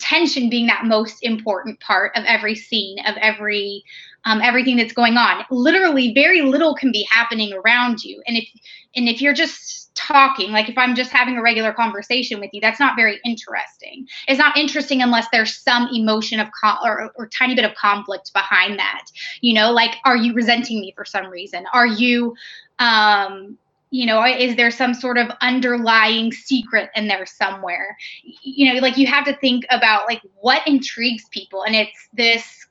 tension 0.00 0.50
being 0.50 0.66
that 0.66 0.84
most 0.84 1.22
important 1.22 1.78
part 1.80 2.16
of 2.16 2.24
every 2.24 2.54
scene, 2.54 2.98
of 3.06 3.16
every 3.20 3.84
um, 4.24 4.40
everything 4.42 4.76
that's 4.76 4.92
going 4.92 5.16
on. 5.16 5.44
Literally, 5.50 6.12
very 6.12 6.42
little 6.42 6.74
can 6.74 6.90
be 6.90 7.06
happening 7.10 7.52
around 7.52 8.02
you, 8.02 8.22
and 8.26 8.36
if 8.36 8.48
and 8.96 9.08
if 9.08 9.22
you're 9.22 9.34
just 9.34 9.94
talking, 9.94 10.52
like 10.52 10.68
if 10.68 10.76
I'm 10.76 10.94
just 10.94 11.10
having 11.10 11.36
a 11.36 11.42
regular 11.42 11.72
conversation 11.72 12.40
with 12.40 12.50
you, 12.52 12.60
that's 12.60 12.80
not 12.80 12.96
very 12.96 13.20
interesting. 13.24 14.06
It's 14.28 14.38
not 14.38 14.56
interesting 14.56 15.02
unless 15.02 15.26
there's 15.32 15.56
some 15.56 15.88
emotion 15.92 16.38
of 16.40 16.48
con- 16.52 16.78
or, 16.84 17.10
or 17.14 17.28
tiny 17.28 17.54
bit 17.54 17.64
of 17.64 17.74
conflict 17.74 18.32
behind 18.32 18.78
that. 18.78 19.04
You 19.40 19.54
know, 19.54 19.72
like 19.72 19.96
are 20.04 20.16
you 20.16 20.34
resenting 20.34 20.80
me 20.80 20.92
for 20.96 21.04
some 21.04 21.26
reason? 21.26 21.64
Are 21.72 21.86
you 21.86 22.34
um 22.78 23.56
you 23.90 24.06
know 24.06 24.24
is 24.24 24.56
there 24.56 24.70
some 24.70 24.94
sort 24.94 25.18
of 25.18 25.30
underlying 25.40 26.32
secret 26.32 26.90
in 26.94 27.08
there 27.08 27.26
somewhere? 27.26 27.96
You 28.42 28.74
know 28.74 28.80
like 28.80 28.96
you 28.96 29.06
have 29.06 29.24
to 29.26 29.36
think 29.36 29.64
about 29.70 30.06
like 30.06 30.22
what 30.40 30.66
intrigues 30.66 31.24
people 31.30 31.64
and 31.64 31.74
it's 31.74 32.08
this 32.12 32.66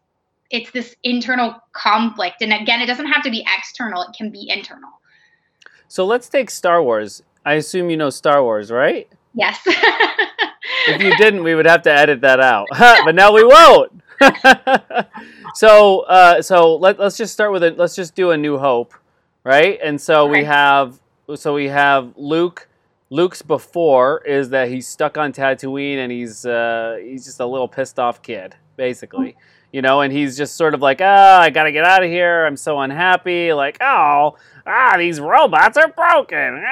it's 0.51 0.72
this 0.72 0.95
internal 1.03 1.55
conflict 1.74 2.41
and 2.41 2.53
again 2.53 2.81
it 2.81 2.86
doesn't 2.86 3.07
have 3.07 3.24
to 3.24 3.31
be 3.31 3.45
external 3.57 4.01
it 4.03 4.15
can 4.15 4.29
be 4.29 4.50
internal. 4.50 4.89
So 5.88 6.05
let's 6.05 6.27
take 6.27 6.50
star 6.50 6.81
wars. 6.84 7.24
I 7.45 7.53
assume 7.53 7.89
you 7.89 7.98
know 7.98 8.10
star 8.10 8.43
wars 8.43 8.72
right? 8.72 9.07
Yes. 9.34 9.60
If 10.88 11.01
you 11.01 11.15
didn't 11.17 11.43
we 11.43 11.55
would 11.55 11.65
have 11.65 11.81
to 11.84 11.91
edit 11.91 12.22
that 12.22 12.39
out. 12.39 12.67
But 13.05 13.15
now 13.15 13.34
we 13.34 13.43
won't. 13.43 14.01
So 15.55 16.01
uh, 16.01 16.41
so 16.41 16.75
let, 16.75 17.00
let's 17.00 17.17
just 17.17 17.31
start 17.31 17.51
with 17.51 17.63
it 17.63 17.77
let's 17.77 17.95
just 17.95 18.13
do 18.13 18.31
a 18.31 18.38
new 18.38 18.57
hope 18.57 18.93
right? 19.45 19.79
And 19.81 20.01
so 20.01 20.25
we 20.25 20.43
have 20.43 21.00
so 21.34 21.55
we 21.55 21.67
have 21.70 22.13
Luke. 22.15 22.67
Luke's 23.10 23.41
before 23.41 24.22
is 24.25 24.50
that 24.50 24.67
he's 24.67 24.88
stuck 24.88 25.17
on 25.17 25.32
Tatooine 25.32 25.98
and 25.98 26.12
he's 26.12 26.46
uh, 26.46 27.00
he's 27.01 27.25
just 27.25 27.39
a 27.39 27.46
little 27.46 27.67
pissed 27.67 27.98
off 27.98 28.22
kid, 28.22 28.55
basically. 28.77 29.36
You 29.72 29.82
know, 29.82 30.01
and 30.01 30.13
he's 30.13 30.38
just 30.38 30.55
sort 30.55 30.74
of 30.74 30.82
like, 30.82 31.01
ah, 31.01 31.38
oh, 31.38 31.41
I 31.41 31.50
gotta 31.50 31.72
get 31.72 31.84
out 31.84 32.03
of 32.03 32.10
here. 32.10 32.46
I'm 32.46 32.55
so 32.55 32.79
unhappy. 32.79 33.51
Like, 33.53 33.77
oh, 33.82 34.38
ah, 34.65 34.96
these 34.98 35.20
robots 35.20 35.77
are 35.77 35.89
broken. 35.89 36.63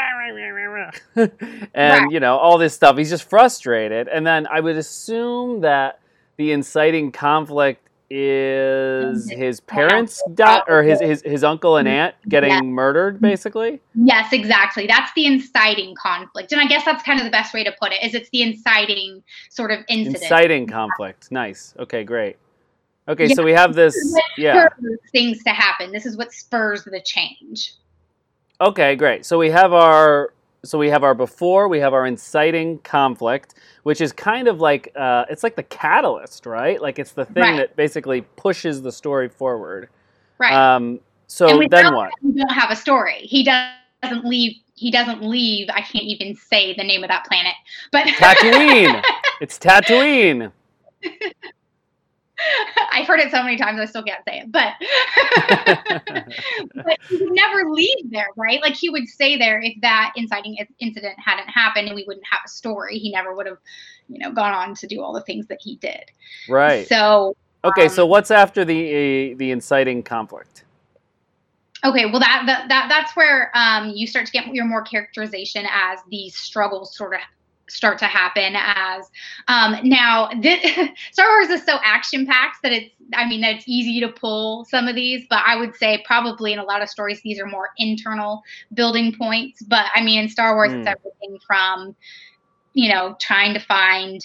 and, 1.74 2.12
you 2.12 2.20
know, 2.20 2.38
all 2.38 2.58
this 2.58 2.74
stuff. 2.74 2.98
He's 2.98 3.10
just 3.10 3.30
frustrated. 3.30 4.08
And 4.08 4.26
then 4.26 4.48
I 4.48 4.60
would 4.60 4.78
assume 4.78 5.62
that 5.62 6.00
the 6.38 6.52
inciting 6.52 7.12
conflict 7.12 7.83
is 8.16 9.28
his 9.32 9.60
parents 9.60 10.22
di- 10.36 10.62
or 10.68 10.84
his, 10.84 11.02
his 11.02 11.24
his 11.24 11.44
uncle 11.44 11.78
and 11.78 11.88
aunt 11.88 12.14
getting 12.30 12.52
yes. 12.52 12.62
murdered 12.64 13.20
basically? 13.20 13.82
Yes 13.96 14.32
exactly. 14.32 14.86
That's 14.86 15.12
the 15.16 15.26
inciting 15.26 15.96
conflict 15.96 16.52
and 16.52 16.62
i 16.62 16.66
guess 16.66 16.86
that's 16.86 17.02
kind 17.02 17.20
of 17.20 17.26
the 17.26 17.32
best 17.32 17.56
way 17.56 17.64
to 17.64 17.74
put 17.82 17.92
it 17.92 18.04
is 18.04 18.14
it's 18.14 18.30
the 18.30 18.44
inciting 18.44 19.24
sort 19.50 19.72
of 19.72 19.80
incident. 19.88 20.22
Inciting 20.22 20.68
conflict. 20.68 21.32
Nice. 21.32 21.74
Okay 21.80 22.04
great. 22.04 22.38
Okay 23.08 23.28
yeah. 23.28 23.36
so 23.36 23.44
we 23.44 23.52
have 23.52 23.74
this 23.74 23.98
yeah. 24.38 24.68
things 25.12 25.44
to 25.44 25.50
happen. 25.50 25.92
This 25.92 26.06
is 26.06 26.16
what 26.16 26.32
spurs 26.32 26.84
the 26.84 27.02
change. 27.02 27.74
Okay 28.62 28.96
great. 28.96 29.26
So 29.26 29.40
we 29.40 29.50
have 29.50 29.74
our 29.74 30.34
so 30.66 30.78
we 30.78 30.90
have 30.90 31.04
our 31.04 31.14
before, 31.14 31.68
we 31.68 31.80
have 31.80 31.94
our 31.94 32.06
inciting 32.06 32.80
conflict, 32.80 33.56
which 33.84 34.00
is 34.00 34.14
kind 34.14 34.48
of 34.48 34.62
like 34.62 34.92
uh, 34.96 35.26
it's 35.30 35.44
like 35.44 35.56
the 35.56 35.64
catalyst, 35.64 36.46
right? 36.46 36.82
Like 36.82 37.00
it's 37.00 37.12
the 37.12 37.26
thing 37.26 37.44
right. 37.44 37.58
that 37.58 37.76
basically 37.76 38.22
pushes 38.38 38.82
the 38.82 38.92
story 38.92 39.28
forward. 39.28 39.90
Right. 40.40 40.54
Um, 40.54 41.00
so 41.28 41.62
then 41.70 41.94
what? 41.94 42.12
We 42.22 42.34
don't 42.34 42.52
have 42.52 42.72
a 42.72 42.76
story. 42.76 43.20
He 43.22 43.44
doesn't 43.44 44.26
leave. 44.26 44.56
He 44.76 44.90
doesn't 44.90 45.22
leave. 45.22 45.68
I 45.70 45.82
can't 45.82 46.06
even 46.06 46.36
say 46.36 46.74
the 46.76 46.84
name 46.84 47.04
of 47.04 47.10
that 47.10 47.26
planet, 47.26 47.54
but 47.92 48.08
Tatooine. 48.08 49.04
it's 49.42 49.60
Tatooine. 49.60 50.52
I've 52.92 53.08
heard 53.08 53.20
it 53.20 53.32
so 53.32 53.44
many 53.44 53.58
times 53.58 53.80
I 53.80 53.86
still 53.86 54.04
can't 54.04 54.24
say 54.26 54.44
it, 54.44 54.52
but 54.52 54.74
but 56.86 56.98
he 57.10 57.18
would 57.18 57.34
never 57.34 57.70
leave 57.70 58.12
there, 58.12 58.28
right? 58.36 58.62
Like 58.62 58.76
he 58.76 58.90
would 58.90 59.08
stay 59.08 59.38
there 59.38 59.62
if 59.62 59.80
that 59.82 60.14
inciting 60.16 60.58
incident 60.80 61.16
hadn't 61.24 61.48
happened, 61.48 61.88
and 61.88 61.96
we 61.96 62.04
wouldn't 62.08 62.26
have 62.30 62.42
a 62.46 62.50
story. 62.50 62.98
He 62.98 63.12
never 63.12 63.34
would 63.34 63.48
have, 63.48 63.58
you 64.10 64.20
know, 64.20 64.32
gone 64.32 64.54
on 64.54 64.76
to 64.76 64.88
do 64.88 65.02
all 65.02 65.14
the 65.14 65.22
things 65.22 65.48
that 65.48 65.60
he 65.62 65.78
did. 65.78 66.04
Right. 66.50 66.88
So. 66.88 67.36
Okay, 67.66 67.84
um, 67.84 67.90
so 67.90 68.06
what's 68.06 68.30
after 68.30 68.66
the 68.66 69.34
uh, 69.34 69.38
the 69.38 69.52
inciting 69.52 70.04
conflict? 70.04 70.66
Okay, 71.86 72.06
well 72.06 72.20
that, 72.20 72.44
that 72.46 72.70
that 72.70 72.88
that's 72.90 73.16
where 73.16 73.52
um, 73.56 73.90
you 73.90 74.08
start 74.08 74.26
to 74.26 74.32
get 74.32 74.48
your 74.54 74.66
more 74.66 74.84
characterization 74.84 75.66
as 75.70 76.00
these 76.10 76.36
struggles 76.36 76.96
sort 76.96 77.14
of 77.14 77.20
start 77.70 77.98
to 77.98 78.06
happen 78.06 78.56
as 78.56 79.10
um, 79.48 79.78
now 79.84 80.30
this, 80.42 80.62
star 81.12 81.28
wars 81.30 81.50
is 81.50 81.66
so 81.66 81.78
action 81.84 82.26
packed 82.26 82.58
that 82.64 82.72
it's 82.72 82.94
i 83.16 83.28
mean 83.28 83.42
that 83.42 83.56
it's 83.56 83.68
easy 83.68 84.00
to 84.00 84.10
pull 84.10 84.66
some 84.66 84.88
of 84.88 84.96
these 84.96 85.26
but 85.30 85.42
i 85.46 85.56
would 85.56 85.76
say 85.76 86.04
probably 86.06 86.54
in 86.54 86.60
a 86.60 86.64
lot 86.64 86.82
of 86.82 86.90
stories 86.90 87.22
these 87.22 87.40
are 87.40 87.46
more 87.46 87.70
internal 87.78 88.42
building 88.74 89.16
points 89.18 89.64
but 89.64 89.86
i 89.96 90.04
mean 90.04 90.24
in 90.24 90.30
star 90.30 90.56
wars 90.56 90.72
mm. 90.72 90.80
it's 90.80 90.88
everything 90.88 91.40
from 91.46 91.96
you 92.74 92.92
know 92.92 93.16
trying 93.20 93.54
to 93.54 93.60
find 93.60 94.22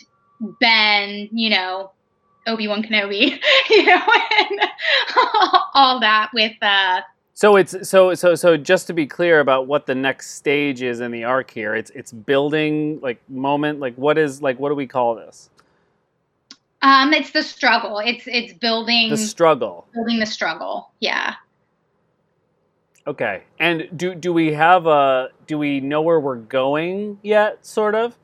ben 0.61 1.29
you 1.33 1.51
know 1.51 1.93
obi-wan 2.47 2.83
kenobi 2.83 3.39
you 3.71 3.85
know 3.85 4.03
and 4.39 4.61
all 5.75 6.01
that 6.01 6.31
with 6.35 6.57
uh 6.63 7.01
so 7.39 7.55
it's 7.55 7.89
so 7.89 8.15
so 8.15 8.35
so 8.35 8.57
just 8.57 8.89
to 8.89 8.93
be 8.93 9.07
clear 9.07 9.39
about 9.39 9.69
what 9.69 9.87
the 9.87 9.95
next 9.95 10.35
stage 10.35 10.83
is 10.83 10.99
in 10.99 11.13
the 11.13 11.23
arc 11.23 11.53
here, 11.53 11.77
it's 11.77 11.89
it's 11.91 12.11
building 12.11 12.99
like 13.01 13.21
moment 13.31 13.79
like 13.79 13.95
what 13.95 14.19
is 14.19 14.43
like 14.43 14.59
what 14.59 14.71
do 14.71 14.75
we 14.75 14.89
call 14.89 15.15
this? 15.15 15.49
Um, 16.83 17.13
it's 17.13 17.31
the 17.31 17.45
struggle. 17.45 18.01
It's 18.05 18.25
it's 18.27 18.55
building 18.55 19.11
the 19.11 19.17
struggle. 19.17 19.87
Building 19.95 20.19
the 20.19 20.27
struggle. 20.27 20.91
Yeah. 20.99 21.35
Okay. 23.07 23.45
And 23.61 23.89
do 23.97 24.17
do 24.17 24.33
we 24.33 24.53
have 24.55 24.89
a 24.89 25.29
do 25.47 25.59
we 25.59 25.79
know 25.79 26.03
where 26.03 26.19
we're 26.19 26.35
going 26.35 27.21
yet? 27.23 27.65
Sort 27.65 27.95
of. 27.95 28.19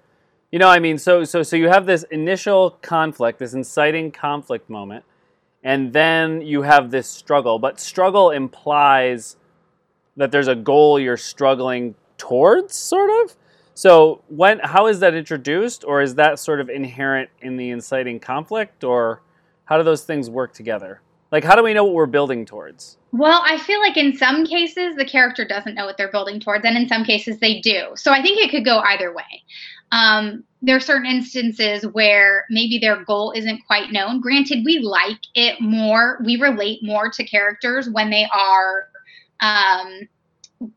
You 0.51 0.59
know, 0.59 0.69
I 0.69 0.81
mean, 0.81 0.99
so 0.99 1.23
so 1.23 1.45
so 1.45 1.55
you 1.55 1.69
have 1.69 1.87
this 1.87 2.03
initial 2.11 2.71
conflict, 2.83 3.39
this 3.39 3.55
inciting 3.55 4.11
conflict 4.11 4.69
moment 4.69 5.05
and 5.65 5.93
then 5.93 6.43
you 6.43 6.63
have 6.63 6.91
this 6.91 7.09
struggle. 7.09 7.59
But 7.59 7.81
struggle 7.81 8.31
implies 8.31 9.37
that 10.17 10.31
there's 10.31 10.47
a 10.47 10.55
goal 10.55 11.01
you're 11.01 11.17
struggling 11.17 11.95
towards, 12.19 12.77
sort 12.77 13.11
of. 13.25 13.35
So 13.73 14.23
when 14.29 14.61
how 14.61 14.87
is 14.87 15.01
that 15.01 15.15
introduced, 15.15 15.85
or 15.85 16.01
is 16.01 16.15
that 16.15 16.39
sort 16.39 16.61
of 16.61 16.69
inherent 16.69 17.31
in 17.41 17.57
the 17.57 17.71
inciting 17.71 18.21
conflict, 18.21 18.85
or 18.85 19.23
how 19.65 19.79
do 19.79 19.83
those 19.83 20.05
things 20.05 20.31
work 20.31 20.53
together? 20.53 21.01
Like, 21.33 21.43
how 21.43 21.57
do 21.57 21.65
we 21.65 21.75
know 21.75 21.83
what 21.83 21.95
we're 21.95 22.07
building 22.07 22.47
towards? 22.47 22.97
Well, 23.11 23.43
I 23.45 23.59
feel 23.59 23.81
like 23.81 23.97
in 23.97 24.17
some 24.17 24.47
cases 24.47 24.95
the 24.95 25.05
character 25.05 25.45
doesn't 25.45 25.75
know 25.75 25.87
what 25.87 25.97
they're 25.97 26.13
building 26.13 26.39
towards, 26.39 26.65
and 26.65 26.77
in 26.77 26.87
some 26.87 27.05
cases 27.05 27.41
they 27.41 27.61
do. 27.61 27.89
So 27.97 28.13
I 28.13 28.23
think 28.23 28.39
it 28.39 28.51
could 28.51 28.65
go 28.65 28.79
either 28.79 29.13
way. 29.13 29.43
Um, 29.95 30.43
there 30.61 30.77
are 30.77 30.81
certain 30.81 31.07
instances 31.07 31.87
where 31.87 32.47
maybe 32.51 32.79
their 32.79 33.05
goal 33.05 33.33
isn't 33.33 33.65
quite 33.67 33.93
known. 33.93 34.21
Granted, 34.21 34.65
we 34.65 34.79
like 34.81 35.21
it 35.35 35.61
more, 35.61 36.19
we 36.25 36.37
relate 36.37 36.81
more 36.83 37.11
to 37.11 37.25
characters 37.25 37.89
when 37.89 38.11
they 38.11 38.27
are 38.35 38.89
um, 39.41 40.09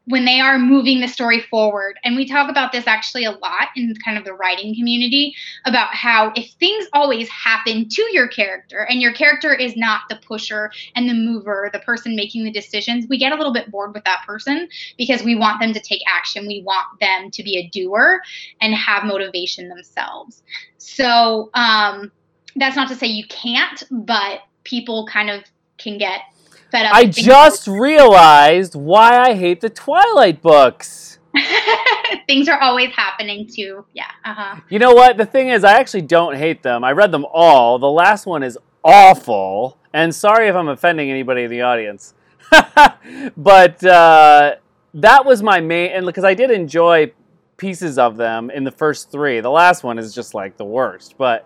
when 0.06 0.26
they 0.26 0.40
are 0.40 0.58
moving 0.58 1.00
the 1.00 1.08
story 1.08 1.40
forward. 1.40 2.00
And 2.04 2.16
we 2.16 2.28
talk 2.28 2.50
about 2.50 2.72
this 2.72 2.88
actually 2.88 3.26
a 3.26 3.32
lot 3.32 3.70
in 3.76 3.94
kind 4.04 4.18
of 4.18 4.26
the 4.26 4.34
writing 4.34 4.76
community 4.76 5.34
about 5.66 5.94
how 5.94 6.32
if 6.36 6.52
things 6.54 6.88
always 6.94 7.30
happen 7.30 7.88
to 7.90 8.02
your 8.12 8.28
character 8.28 8.86
and 8.90 9.02
your 9.02 9.14
character 9.14 9.54
is 9.54 9.78
not 9.78 10.02
the 10.10 10.18
pusher 10.18 10.72
and 10.96 11.10
the 11.10 11.14
mover, 11.14 11.70
the 11.72 11.80
person 11.80 12.16
making 12.16 12.44
the 12.44 12.52
decisions, 12.52 13.06
we 13.10 13.18
get 13.18 13.32
a 13.32 13.36
little 13.36 13.54
bit 13.54 13.72
bored 13.72 13.94
with 13.94 14.04
that 14.04 14.24
person 14.26 14.68
because 14.98 15.24
we 15.24 15.36
want 15.36 15.62
them 15.62 15.74
to 15.74 15.80
take 15.80 16.02
action. 16.08 16.48
We 16.48 16.64
want 16.64 17.00
them 17.00 17.32
to 17.32 17.44
be 17.44 17.58
a 17.58 17.70
doer 17.70 18.22
and 18.62 18.74
have 18.74 19.04
motivation 19.04 19.70
themselves. 19.70 20.44
So, 20.78 21.50
um, 21.54 22.12
that's 22.56 22.76
not 22.76 22.88
to 22.90 22.96
say 22.96 23.08
you 23.08 23.26
can't, 23.28 23.84
but 23.92 24.42
people 24.64 25.08
kind 25.08 25.30
of 25.30 25.44
can 25.78 25.98
get 25.98 26.22
fed 26.72 26.86
up. 26.86 26.94
I 26.94 27.06
just 27.06 27.68
realized 27.68 28.76
why 28.76 29.20
I 29.20 29.34
hate 29.34 29.62
the 29.62 29.70
Twilight 29.70 30.42
books. 30.42 31.20
things 32.28 32.48
are 32.48 32.60
always 32.60 32.92
happening 32.94 33.48
too. 33.48 33.86
Yeah. 33.94 34.06
Uh-huh. 34.26 34.60
You 34.70 34.80
know 34.80 34.94
what? 34.94 35.18
The 35.18 35.26
thing 35.26 35.50
is, 35.50 35.64
I 35.64 35.74
actually 35.74 36.02
don't 36.04 36.36
hate 36.36 36.64
them. 36.64 36.84
I 36.84 36.92
read 36.92 37.12
them 37.12 37.26
all. 37.32 37.80
The 37.80 37.90
last 37.90 38.26
one 38.26 38.44
is 38.44 38.58
awful. 38.84 39.78
And 39.94 40.14
sorry 40.14 40.48
if 40.48 40.56
I'm 40.56 40.68
offending 40.68 41.10
anybody 41.10 41.44
in 41.44 41.52
the 41.52 41.62
audience. 41.62 42.14
but 43.38 43.84
uh, 43.84 44.56
that 44.94 45.26
was 45.26 45.44
my 45.44 45.60
main, 45.60 45.92
and 45.92 46.06
because 46.06 46.24
I 46.24 46.34
did 46.34 46.52
enjoy 46.52 47.12
pieces 47.58 47.98
of 47.98 48.18
them 48.18 48.50
in 48.52 48.64
the 48.64 48.72
first 48.72 49.12
three. 49.12 49.40
The 49.40 49.50
last 49.50 49.84
one 49.84 50.00
is 50.00 50.14
just 50.14 50.34
like 50.34 50.58
the 50.58 50.66
worst. 50.66 51.16
But 51.18 51.46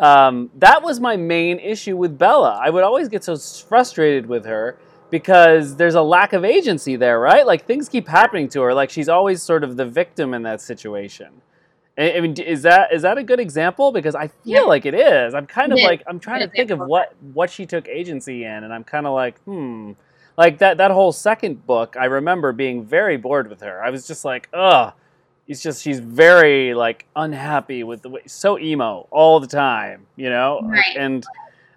um, 0.00 0.50
that 0.56 0.82
was 0.82 0.98
my 0.98 1.16
main 1.16 1.58
issue 1.58 1.96
with 1.96 2.18
Bella. 2.18 2.58
I 2.60 2.70
would 2.70 2.82
always 2.82 3.08
get 3.08 3.22
so 3.22 3.36
frustrated 3.36 4.26
with 4.26 4.46
her 4.46 4.78
because 5.10 5.76
there's 5.76 5.94
a 5.94 6.02
lack 6.02 6.32
of 6.32 6.42
agency 6.42 6.96
there, 6.96 7.20
right? 7.20 7.46
Like 7.46 7.66
things 7.66 7.88
keep 7.88 8.08
happening 8.08 8.48
to 8.50 8.62
her. 8.62 8.72
Like 8.72 8.88
she's 8.88 9.10
always 9.10 9.42
sort 9.42 9.62
of 9.62 9.76
the 9.76 9.84
victim 9.84 10.32
in 10.32 10.42
that 10.44 10.62
situation. 10.62 11.42
I 11.98 12.18
mean, 12.20 12.34
is 12.40 12.62
that 12.62 12.94
is 12.94 13.02
that 13.02 13.18
a 13.18 13.22
good 13.22 13.40
example? 13.40 13.92
Because 13.92 14.14
I 14.14 14.28
feel 14.28 14.54
yeah. 14.54 14.60
like 14.62 14.86
it 14.86 14.94
is. 14.94 15.34
I'm 15.34 15.46
kind 15.46 15.70
of 15.70 15.78
like 15.80 16.02
I'm 16.06 16.18
trying 16.18 16.40
to 16.40 16.48
think 16.48 16.70
of 16.70 16.78
what 16.78 17.14
what 17.34 17.50
she 17.50 17.66
took 17.66 17.86
agency 17.88 18.44
in, 18.44 18.64
and 18.64 18.72
I'm 18.72 18.84
kind 18.84 19.06
of 19.06 19.12
like, 19.12 19.38
hmm, 19.40 19.92
like 20.38 20.58
that 20.58 20.78
that 20.78 20.92
whole 20.92 21.12
second 21.12 21.66
book. 21.66 21.96
I 22.00 22.06
remember 22.06 22.52
being 22.52 22.86
very 22.86 23.18
bored 23.18 23.50
with 23.50 23.60
her. 23.60 23.84
I 23.84 23.90
was 23.90 24.06
just 24.06 24.24
like, 24.24 24.48
ugh. 24.54 24.94
It's 25.50 25.60
just 25.60 25.82
she's 25.82 25.98
very 25.98 26.74
like 26.74 27.06
unhappy 27.16 27.82
with 27.82 28.02
the 28.02 28.08
way 28.08 28.20
so 28.26 28.56
emo 28.56 29.08
all 29.10 29.40
the 29.40 29.48
time, 29.48 30.06
you 30.14 30.30
know, 30.30 30.60
right. 30.62 30.96
and 30.96 31.26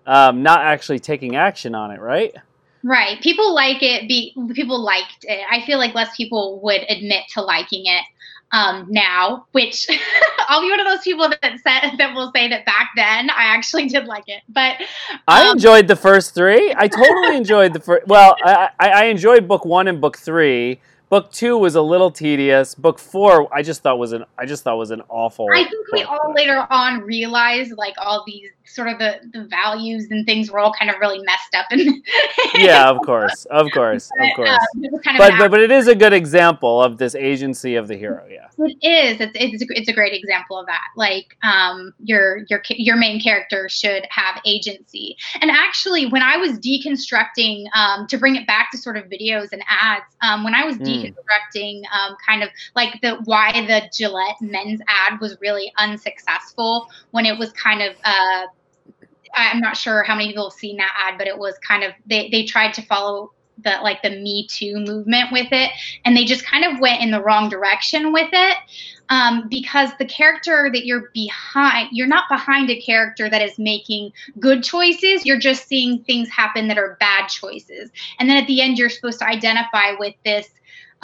um, 0.06 0.44
not 0.44 0.62
actually 0.62 1.00
taking 1.00 1.36
action 1.36 1.74
on 1.74 1.90
it, 1.90 2.00
right? 2.00 2.36
Right. 2.84 3.20
People 3.22 3.56
like 3.56 3.82
it. 3.82 4.08
Be 4.08 4.36
people 4.54 4.80
liked 4.80 5.24
it. 5.24 5.44
I 5.50 5.66
feel 5.66 5.80
like 5.80 5.96
less 5.96 6.16
people 6.16 6.60
would 6.62 6.82
admit 6.88 7.24
to 7.34 7.42
liking 7.42 7.88
it 7.88 8.04
um, 8.52 8.86
now. 8.90 9.48
Which 9.54 9.88
I'll 10.48 10.62
be 10.62 10.70
one 10.70 10.80
of 10.80 10.86
those 10.86 11.02
people 11.02 11.30
that 11.30 11.42
said 11.42 11.98
that 11.98 12.14
will 12.14 12.32
say 12.36 12.50
that 12.50 12.68
back 12.68 12.92
then 12.96 13.32
I 13.32 13.56
actually 13.56 13.88
did 13.88 14.06
like 14.06 14.26
it. 14.28 14.44
But 14.50 14.82
um, 14.82 15.18
I 15.28 15.50
enjoyed 15.50 15.88
the 15.88 15.96
first 15.96 16.36
three. 16.36 16.76
I 16.78 16.88
totally 16.88 17.38
enjoyed 17.38 17.74
the 17.74 17.80
first. 17.80 18.06
Well, 18.06 18.36
I, 18.44 18.70
I 18.80 19.06
enjoyed 19.06 19.48
book 19.48 19.66
one 19.66 19.88
and 19.88 20.00
book 20.00 20.20
three. 20.20 20.80
Book 21.14 21.32
two 21.32 21.56
was 21.60 21.76
a 21.76 21.82
little 21.84 22.10
tedious. 22.10 22.74
Book 22.74 22.98
four, 22.98 23.48
I 23.54 23.62
just 23.62 23.84
thought 23.84 24.00
was 24.00 24.14
an 24.14 24.26
I 24.36 24.48
just 24.48 24.64
thought 24.64 24.80
was 24.80 24.90
an 24.90 25.04
awful. 25.10 25.46
I 25.54 25.64
think 25.64 25.92
we 25.92 26.02
all 26.02 26.34
later 26.36 26.66
on 26.72 27.02
realized 27.02 27.74
like 27.78 27.94
all 28.00 28.24
these 28.26 28.50
sort 28.66 28.88
of 28.88 28.98
the, 28.98 29.20
the 29.32 29.44
values 29.46 30.08
and 30.10 30.26
things 30.26 30.50
were 30.50 30.60
all 30.60 30.74
kind 30.74 30.90
of 30.90 30.98
really 31.00 31.20
messed 31.20 31.54
up. 31.54 31.66
And 31.70 32.04
yeah, 32.56 32.90
of 32.90 32.98
course, 33.06 33.46
of 33.52 33.68
course, 33.74 34.10
but, 34.18 34.28
of 34.28 34.36
course. 34.36 34.50
Um, 34.50 35.00
kind 35.04 35.18
of 35.18 35.20
but, 35.20 35.38
but 35.38 35.52
but 35.52 35.60
it 35.60 35.72
is 35.72 35.88
a 35.88 35.94
good 35.94 36.14
example 36.14 36.82
of 36.82 36.98
this 36.98 37.14
agency 37.14 37.76
of 37.76 37.88
the 37.88 37.96
hero. 37.96 38.26
Yeah, 38.30 38.48
it 38.58 38.78
is. 38.82 39.22
It's 39.22 39.34
it's 39.36 39.64
a, 39.64 39.66
it's 39.70 39.90
a 39.90 39.94
great 39.94 40.14
example 40.14 40.58
of 40.58 40.66
that. 40.66 40.88
Like 40.96 41.38
um, 41.44 41.94
your 42.00 42.40
your 42.50 42.64
your 42.70 42.96
main 42.96 43.22
character 43.22 43.70
should 43.70 44.08
have 44.10 44.42
agency. 44.46 45.18
And 45.42 45.52
actually, 45.52 46.08
when 46.08 46.24
I 46.24 46.38
was 46.38 46.58
deconstructing 46.58 47.66
um, 47.76 48.08
to 48.08 48.18
bring 48.18 48.36
it 48.36 48.48
back 48.48 48.72
to 48.72 48.78
sort 48.78 48.98
of 48.98 49.06
videos 49.06 49.50
and 49.52 49.64
ads, 49.70 50.06
um, 50.22 50.44
when 50.44 50.56
I 50.56 50.66
was 50.66 50.78
mm. 50.78 50.86
Deconstructing 51.04 51.82
um, 51.94 52.16
kind 52.26 52.44
of 52.44 52.50
like 52.76 53.00
the 53.02 53.16
why 53.26 53.52
the 53.52 53.90
Gillette 53.96 54.42
men's 54.42 54.82
ad 54.88 55.20
was 55.20 55.38
really 55.42 55.72
unsuccessful 55.78 56.90
when 57.12 57.26
it 57.26 57.38
was 57.38 57.52
kind 57.54 57.82
of 57.82 57.96
uh, 58.04 58.48
I'm 59.36 59.60
not 59.60 59.78
sure 59.78 60.04
how 60.04 60.16
many 60.16 60.30
people 60.30 60.50
have 60.50 60.58
seen 60.58 60.78
that 60.78 60.94
ad, 60.98 61.18
but 61.18 61.28
it 61.28 61.38
was 61.38 61.58
kind 61.60 61.84
of 61.84 61.94
they 62.06 62.30
they 62.30 62.46
tried 62.46 62.74
to 62.76 62.82
follow 62.84 63.32
the 63.64 63.78
like 63.82 64.02
the 64.02 64.10
Me 64.10 64.48
Too 64.48 64.76
movement 64.78 65.32
with 65.32 65.48
it, 65.52 65.72
and 66.06 66.16
they 66.16 66.26
just 66.26 66.46
kind 66.46 66.66
of 66.66 66.80
went 66.80 67.02
in 67.02 67.12
the 67.12 67.22
wrong 67.22 67.50
direction 67.50 68.12
with 68.12 68.30
it. 68.32 68.58
Um, 69.10 69.48
because 69.50 69.90
the 70.00 70.06
character 70.06 70.70
that 70.74 70.86
you're 70.86 71.12
behind, 71.14 71.90
you're 71.92 72.08
not 72.08 72.24
behind 72.30 72.70
a 72.70 72.80
character 72.80 73.30
that 73.30 73.42
is 73.42 73.60
making 73.60 74.14
good 74.40 74.64
choices. 74.64 75.26
You're 75.26 75.40
just 75.40 75.68
seeing 75.68 76.04
things 76.04 76.30
happen 76.30 76.68
that 76.70 76.78
are 76.78 76.98
bad 77.00 77.28
choices. 77.28 77.92
And 78.18 78.30
then 78.30 78.38
at 78.38 78.48
the 78.48 78.62
end, 78.62 78.78
you're 78.78 78.90
supposed 78.90 79.20
to 79.20 79.28
identify 79.28 79.92
with 80.00 80.16
this 80.24 80.50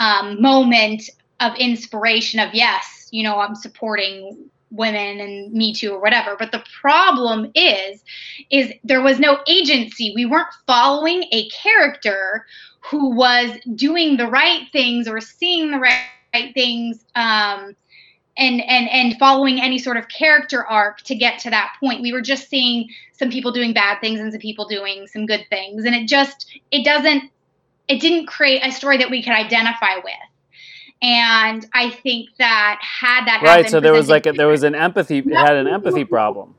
um, 0.00 0.40
moment 0.40 1.08
of 1.38 1.54
inspiration 1.56 2.40
of, 2.40 2.52
yes, 2.52 3.08
you 3.12 3.22
know, 3.22 3.38
I'm 3.38 3.54
supporting 3.54 4.50
women 4.70 5.20
and 5.20 5.52
me 5.52 5.74
too 5.74 5.92
or 5.92 6.00
whatever. 6.00 6.36
But 6.38 6.52
the 6.52 6.64
problem 6.80 7.50
is 7.54 8.02
is 8.50 8.72
there 8.84 9.02
was 9.02 9.20
no 9.20 9.38
agency. 9.46 10.12
We 10.14 10.26
weren't 10.26 10.52
following 10.66 11.24
a 11.32 11.48
character 11.50 12.46
who 12.80 13.14
was 13.14 13.56
doing 13.74 14.16
the 14.16 14.26
right 14.26 14.66
things 14.72 15.06
or 15.06 15.20
seeing 15.20 15.70
the 15.70 15.78
right, 15.78 16.06
right 16.32 16.54
things 16.54 17.04
um, 17.14 17.76
and 18.36 18.62
and 18.62 18.88
and 18.90 19.18
following 19.18 19.60
any 19.60 19.78
sort 19.78 19.96
of 19.96 20.08
character 20.08 20.64
arc 20.66 21.00
to 21.02 21.14
get 21.14 21.38
to 21.40 21.50
that 21.50 21.74
point. 21.80 22.00
We 22.00 22.12
were 22.12 22.22
just 22.22 22.48
seeing 22.48 22.88
some 23.12 23.30
people 23.30 23.52
doing 23.52 23.74
bad 23.74 24.00
things 24.00 24.20
and 24.20 24.32
some 24.32 24.40
people 24.40 24.66
doing 24.66 25.06
some 25.08 25.26
good 25.26 25.44
things. 25.50 25.84
And 25.84 25.94
it 25.94 26.08
just 26.08 26.46
it 26.70 26.84
doesn't 26.84 27.24
it 27.90 28.00
didn't 28.00 28.26
create 28.26 28.64
a 28.64 28.70
story 28.70 28.98
that 28.98 29.10
we 29.10 29.22
could 29.22 29.34
identify 29.34 29.96
with 29.96 30.14
and 31.02 31.66
I 31.72 31.90
think 31.90 32.28
that 32.38 32.78
had 32.82 33.24
that 33.24 33.40
right, 33.42 33.68
so 33.70 33.80
there 33.80 33.94
was 33.94 34.10
like 34.10 34.26
a, 34.26 34.32
there 34.32 34.48
was 34.48 34.64
an 34.64 34.74
empathy, 34.74 35.18
it 35.18 35.34
had 35.34 35.56
an 35.56 35.66
empathy 35.66 36.04
problem. 36.16 36.54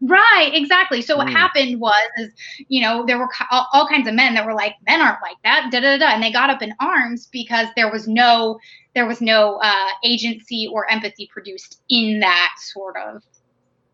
Right, 0.00 0.50
exactly. 0.54 1.02
So 1.02 1.16
what 1.16 1.26
mm. 1.26 1.32
happened 1.32 1.80
was, 1.80 2.08
is 2.18 2.30
you 2.68 2.82
know, 2.82 3.04
there 3.04 3.18
were 3.18 3.28
all, 3.50 3.66
all, 3.72 3.88
kinds 3.88 4.06
of 4.06 4.14
men 4.14 4.34
that 4.34 4.46
were 4.46 4.54
like, 4.54 4.74
men 4.86 5.00
aren't 5.00 5.20
like 5.22 5.38
that, 5.42 5.70
da 5.72 5.80
da 5.80 5.98
da, 5.98 6.06
and 6.06 6.22
they 6.22 6.30
got 6.30 6.50
up 6.50 6.62
in 6.62 6.72
arms 6.78 7.26
because 7.32 7.66
there 7.74 7.90
was 7.90 8.06
no, 8.06 8.60
there 8.94 9.06
was 9.06 9.20
no 9.20 9.58
uh, 9.60 9.88
agency 10.04 10.70
or 10.72 10.88
empathy 10.88 11.28
produced 11.32 11.82
in 11.88 12.20
that 12.20 12.54
sort 12.58 12.96
of, 12.96 13.24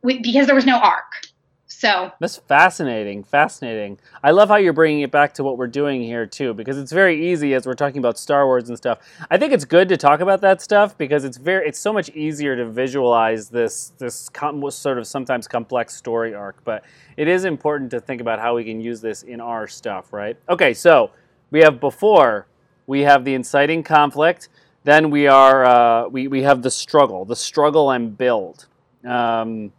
because 0.03 0.47
there 0.47 0.55
was 0.55 0.67
no 0.67 0.79
arc. 0.79 1.27
So 1.77 2.13
that's 2.21 2.37
fascinating, 2.37 3.25
fascinating. 3.25 3.99
I 4.23 4.31
love 4.31 4.49
how 4.49 4.57
you're 4.57 4.73
bringing 4.73 5.01
it 5.01 5.11
back 5.11 5.35
to 5.35 5.45
what 5.45 5.59
we're 5.59 5.67
doing 5.67 6.03
here 6.03 6.25
too, 6.25 6.55
because 6.55 6.79
it's 6.79 6.93
very 6.93 7.31
easy 7.31 7.53
as 7.53 7.67
we're 7.67 7.75
talking 7.75 7.99
about 7.99 8.17
Star 8.17 8.47
Wars 8.47 8.69
and 8.69 8.79
stuff. 8.79 9.01
I 9.29 9.39
think 9.39 9.53
it's 9.53 9.65
good 9.65 9.89
to 9.89 9.97
talk 9.97 10.21
about 10.21 10.41
that 10.43 10.63
stuff 10.63 10.97
because 10.97 11.25
it's 11.25 11.37
very, 11.37 11.67
it's 11.67 11.79
so 11.79 11.93
much 11.93 12.11
easier 12.11 12.55
to 12.57 12.65
visualize 12.65 13.49
this 13.49 13.93
this 13.99 14.29
com- 14.29 14.71
sort 14.71 14.99
of 14.99 15.07
sometimes 15.07 15.49
complex 15.49 15.95
story 15.95 16.33
arc. 16.33 16.63
But 16.65 16.85
it 17.17 17.27
is 17.27 17.45
important 17.45 17.91
to 17.91 18.01
think 18.01 18.21
about 18.21 18.39
how 18.39 18.55
we 18.55 18.65
can 18.65 18.81
use 18.81 19.01
this 19.01 19.25
in 19.25 19.41
our 19.41 19.67
stuff, 19.67 20.13
right? 20.13 20.37
Okay, 20.49 20.75
so 20.75 21.11
we 21.51 21.61
have 21.61 21.81
before 21.81 22.47
we 22.87 23.01
have 23.01 23.25
the 23.25 23.35
inciting 23.35 23.83
conflict, 23.83 24.49
then 24.85 25.11
we 25.11 25.27
are 25.27 25.65
uh, 25.65 26.09
we 26.09 26.29
we 26.29 26.43
have 26.43 26.63
the 26.63 26.71
struggle, 26.71 27.25
the 27.25 27.37
struggle 27.37 27.91
and 27.91 28.17
build. 28.17 28.67
Um, 29.05 29.73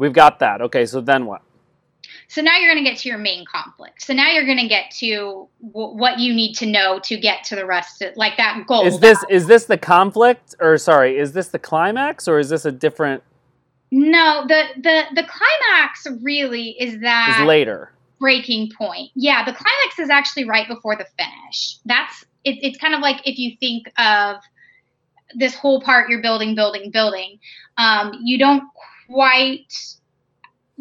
We've 0.00 0.14
got 0.14 0.38
that. 0.38 0.62
Okay, 0.62 0.86
so 0.86 1.02
then 1.02 1.26
what? 1.26 1.42
So 2.26 2.40
now 2.40 2.56
you're 2.56 2.72
going 2.72 2.82
to 2.82 2.90
get 2.90 2.98
to 3.00 3.08
your 3.10 3.18
main 3.18 3.44
conflict. 3.44 4.00
So 4.02 4.14
now 4.14 4.30
you're 4.30 4.46
going 4.46 4.58
to 4.58 4.66
get 4.68 4.90
to 5.00 5.46
w- 5.74 5.96
what 5.96 6.18
you 6.18 6.32
need 6.32 6.54
to 6.54 6.66
know 6.66 6.98
to 7.00 7.18
get 7.18 7.44
to 7.44 7.56
the 7.56 7.66
rest 7.66 8.00
of 8.00 8.16
like 8.16 8.38
that 8.38 8.64
goal. 8.66 8.86
Is 8.86 8.98
this 8.98 9.22
is 9.28 9.46
this 9.46 9.66
the 9.66 9.76
conflict 9.76 10.54
or 10.58 10.78
sorry, 10.78 11.18
is 11.18 11.32
this 11.32 11.48
the 11.48 11.58
climax 11.58 12.26
or 12.26 12.38
is 12.38 12.48
this 12.48 12.64
a 12.64 12.72
different 12.72 13.22
No, 13.90 14.44
the 14.48 14.62
the 14.76 15.02
the 15.14 15.24
climax 15.24 16.06
really 16.22 16.70
is 16.80 16.98
that 17.02 17.40
is 17.42 17.46
later. 17.46 17.92
breaking 18.18 18.70
point. 18.78 19.10
Yeah, 19.14 19.44
the 19.44 19.52
climax 19.52 19.98
is 19.98 20.08
actually 20.08 20.44
right 20.48 20.66
before 20.66 20.96
the 20.96 21.06
finish. 21.18 21.76
That's 21.84 22.24
it, 22.44 22.58
it's 22.62 22.78
kind 22.78 22.94
of 22.94 23.00
like 23.00 23.20
if 23.26 23.38
you 23.38 23.56
think 23.60 23.90
of 23.98 24.36
this 25.34 25.54
whole 25.54 25.82
part 25.82 26.08
you're 26.08 26.22
building 26.22 26.54
building 26.54 26.90
building 26.90 27.38
um, 27.76 28.12
you 28.24 28.38
don't 28.38 28.64
quite 29.10 29.72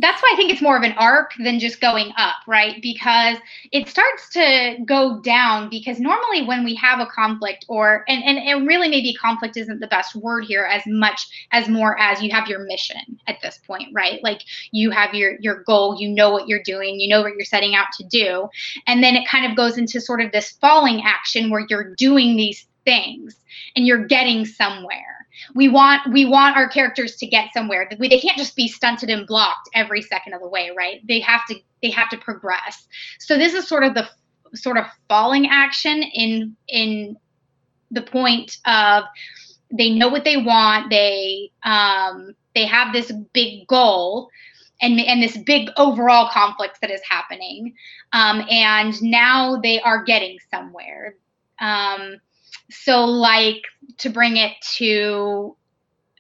that's 0.02 0.22
why 0.22 0.30
I 0.32 0.38
think 0.38 0.52
it's 0.52 0.62
more 0.62 0.78
of 0.78 0.84
an 0.84 0.94
arc 0.98 1.34
than 1.44 1.60
just 1.60 1.82
going 1.82 2.14
up, 2.18 2.38
right? 2.48 2.82
Because 2.82 3.38
it 3.74 3.90
starts 3.90 4.30
to 4.30 4.78
go 4.86 5.20
down 5.20 5.70
because 5.70 6.00
normally 6.00 6.46
when 6.46 6.64
we 6.64 6.74
have 6.76 7.02
a 7.02 7.06
conflict 7.06 7.66
or 7.68 8.06
and, 8.08 8.24
and, 8.24 8.38
and 8.38 8.66
really 8.66 8.88
maybe 8.88 9.14
conflict 9.14 9.58
isn't 9.58 9.82
the 9.82 9.88
best 9.88 10.16
word 10.16 10.46
here 10.46 10.64
as 10.64 10.84
much 10.88 11.48
as 11.52 11.68
more 11.68 12.00
as 12.00 12.22
you 12.22 12.32
have 12.32 12.48
your 12.48 12.60
mission 12.66 13.20
at 13.28 13.42
this 13.42 13.60
point, 13.68 13.90
right? 13.94 14.24
Like 14.24 14.42
you 14.72 14.90
have 14.92 15.14
your 15.14 15.34
your 15.42 15.64
goal, 15.64 16.00
you 16.00 16.08
know 16.10 16.32
what 16.32 16.48
you're 16.48 16.64
doing, 16.64 17.00
you 17.00 17.10
know 17.10 17.22
what 17.22 17.34
you're 17.36 17.44
setting 17.44 17.76
out 17.76 17.88
to 17.98 18.06
do. 18.06 18.48
And 18.88 19.04
then 19.04 19.16
it 19.16 19.28
kind 19.28 19.50
of 19.52 19.58
goes 19.58 19.78
into 19.78 20.00
sort 20.00 20.22
of 20.22 20.32
this 20.32 20.52
falling 20.52 21.02
action 21.04 21.50
where 21.50 21.66
you're 21.70 21.94
doing 21.96 22.38
these 22.38 22.66
things 22.86 23.36
and 23.76 23.86
you're 23.86 24.06
getting 24.06 24.46
somewhere 24.46 25.19
we 25.56 25.68
want 25.68 26.12
we 26.12 26.26
want 26.26 26.58
our 26.58 26.68
characters 26.68 27.16
to 27.18 27.28
get 27.28 27.54
somewhere. 27.54 27.90
They 28.00 28.20
can't 28.20 28.38
just 28.38 28.56
be 28.56 28.68
stunted 28.68 29.10
and 29.10 29.26
blocked 29.28 29.70
every 29.74 30.02
second 30.02 30.34
of 30.34 30.42
the 30.42 30.48
way 30.48 30.72
right? 30.76 31.06
They 31.08 31.20
have 31.22 31.46
to 31.48 31.56
they 31.82 31.90
have 31.92 32.10
to 32.10 32.18
progress. 32.18 32.88
So 33.20 33.38
this 33.38 33.54
is 33.54 33.68
sort 33.68 33.84
of 33.84 33.94
the 33.94 34.08
sort 34.56 34.78
of 34.78 34.86
falling 35.08 35.48
action 35.48 36.02
in 36.02 36.56
in 36.68 37.18
the 37.92 38.02
point 38.02 38.58
of 38.66 39.04
they 39.72 39.92
know 39.92 40.08
what 40.08 40.24
they 40.24 40.38
want 40.38 40.90
they 40.90 41.52
um 41.64 42.34
they 42.56 42.66
have 42.66 42.92
this 42.94 43.12
big 43.34 43.68
goal 43.68 44.30
and 44.82 45.00
and 45.00 45.22
this 45.22 45.38
big 45.38 45.70
overall 45.78 46.30
conflict 46.30 46.80
that 46.82 46.90
is 46.90 47.02
happening 47.08 47.74
um 48.14 48.44
and 48.50 49.02
now 49.04 49.60
they 49.62 49.80
are 49.82 50.04
getting 50.04 50.38
somewhere. 50.50 51.16
Um 51.60 52.20
so 52.70 53.06
like 53.06 53.64
to 53.98 54.10
bring 54.10 54.38
it 54.38 54.54
to 54.76 55.56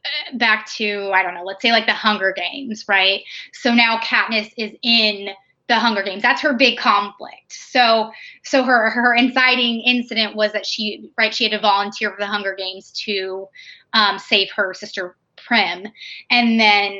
uh, 0.05 0.37
back 0.37 0.67
to 0.77 1.11
I 1.13 1.23
don't 1.23 1.33
know, 1.33 1.43
let's 1.43 1.61
say 1.61 1.71
like 1.71 1.85
the 1.85 1.93
Hunger 1.93 2.33
Games, 2.35 2.85
right? 2.87 3.21
So 3.53 3.73
now 3.73 3.99
Katniss 3.99 4.51
is 4.57 4.71
in 4.81 5.29
the 5.67 5.75
Hunger 5.75 6.03
Games. 6.03 6.23
That's 6.23 6.41
her 6.41 6.53
big 6.53 6.77
conflict. 6.77 7.53
So 7.53 8.11
so 8.43 8.63
her 8.63 8.89
her 8.89 9.15
inciting 9.15 9.81
incident 9.81 10.35
was 10.35 10.51
that 10.53 10.65
she 10.65 11.09
right 11.17 11.33
she 11.33 11.45
had 11.45 11.53
to 11.53 11.59
volunteer 11.59 12.11
for 12.11 12.17
the 12.19 12.27
Hunger 12.27 12.55
Games 12.57 12.91
to 13.05 13.47
um, 13.93 14.19
save 14.19 14.49
her 14.55 14.73
sister 14.73 15.15
Prim, 15.37 15.87
and 16.29 16.59
then 16.59 16.99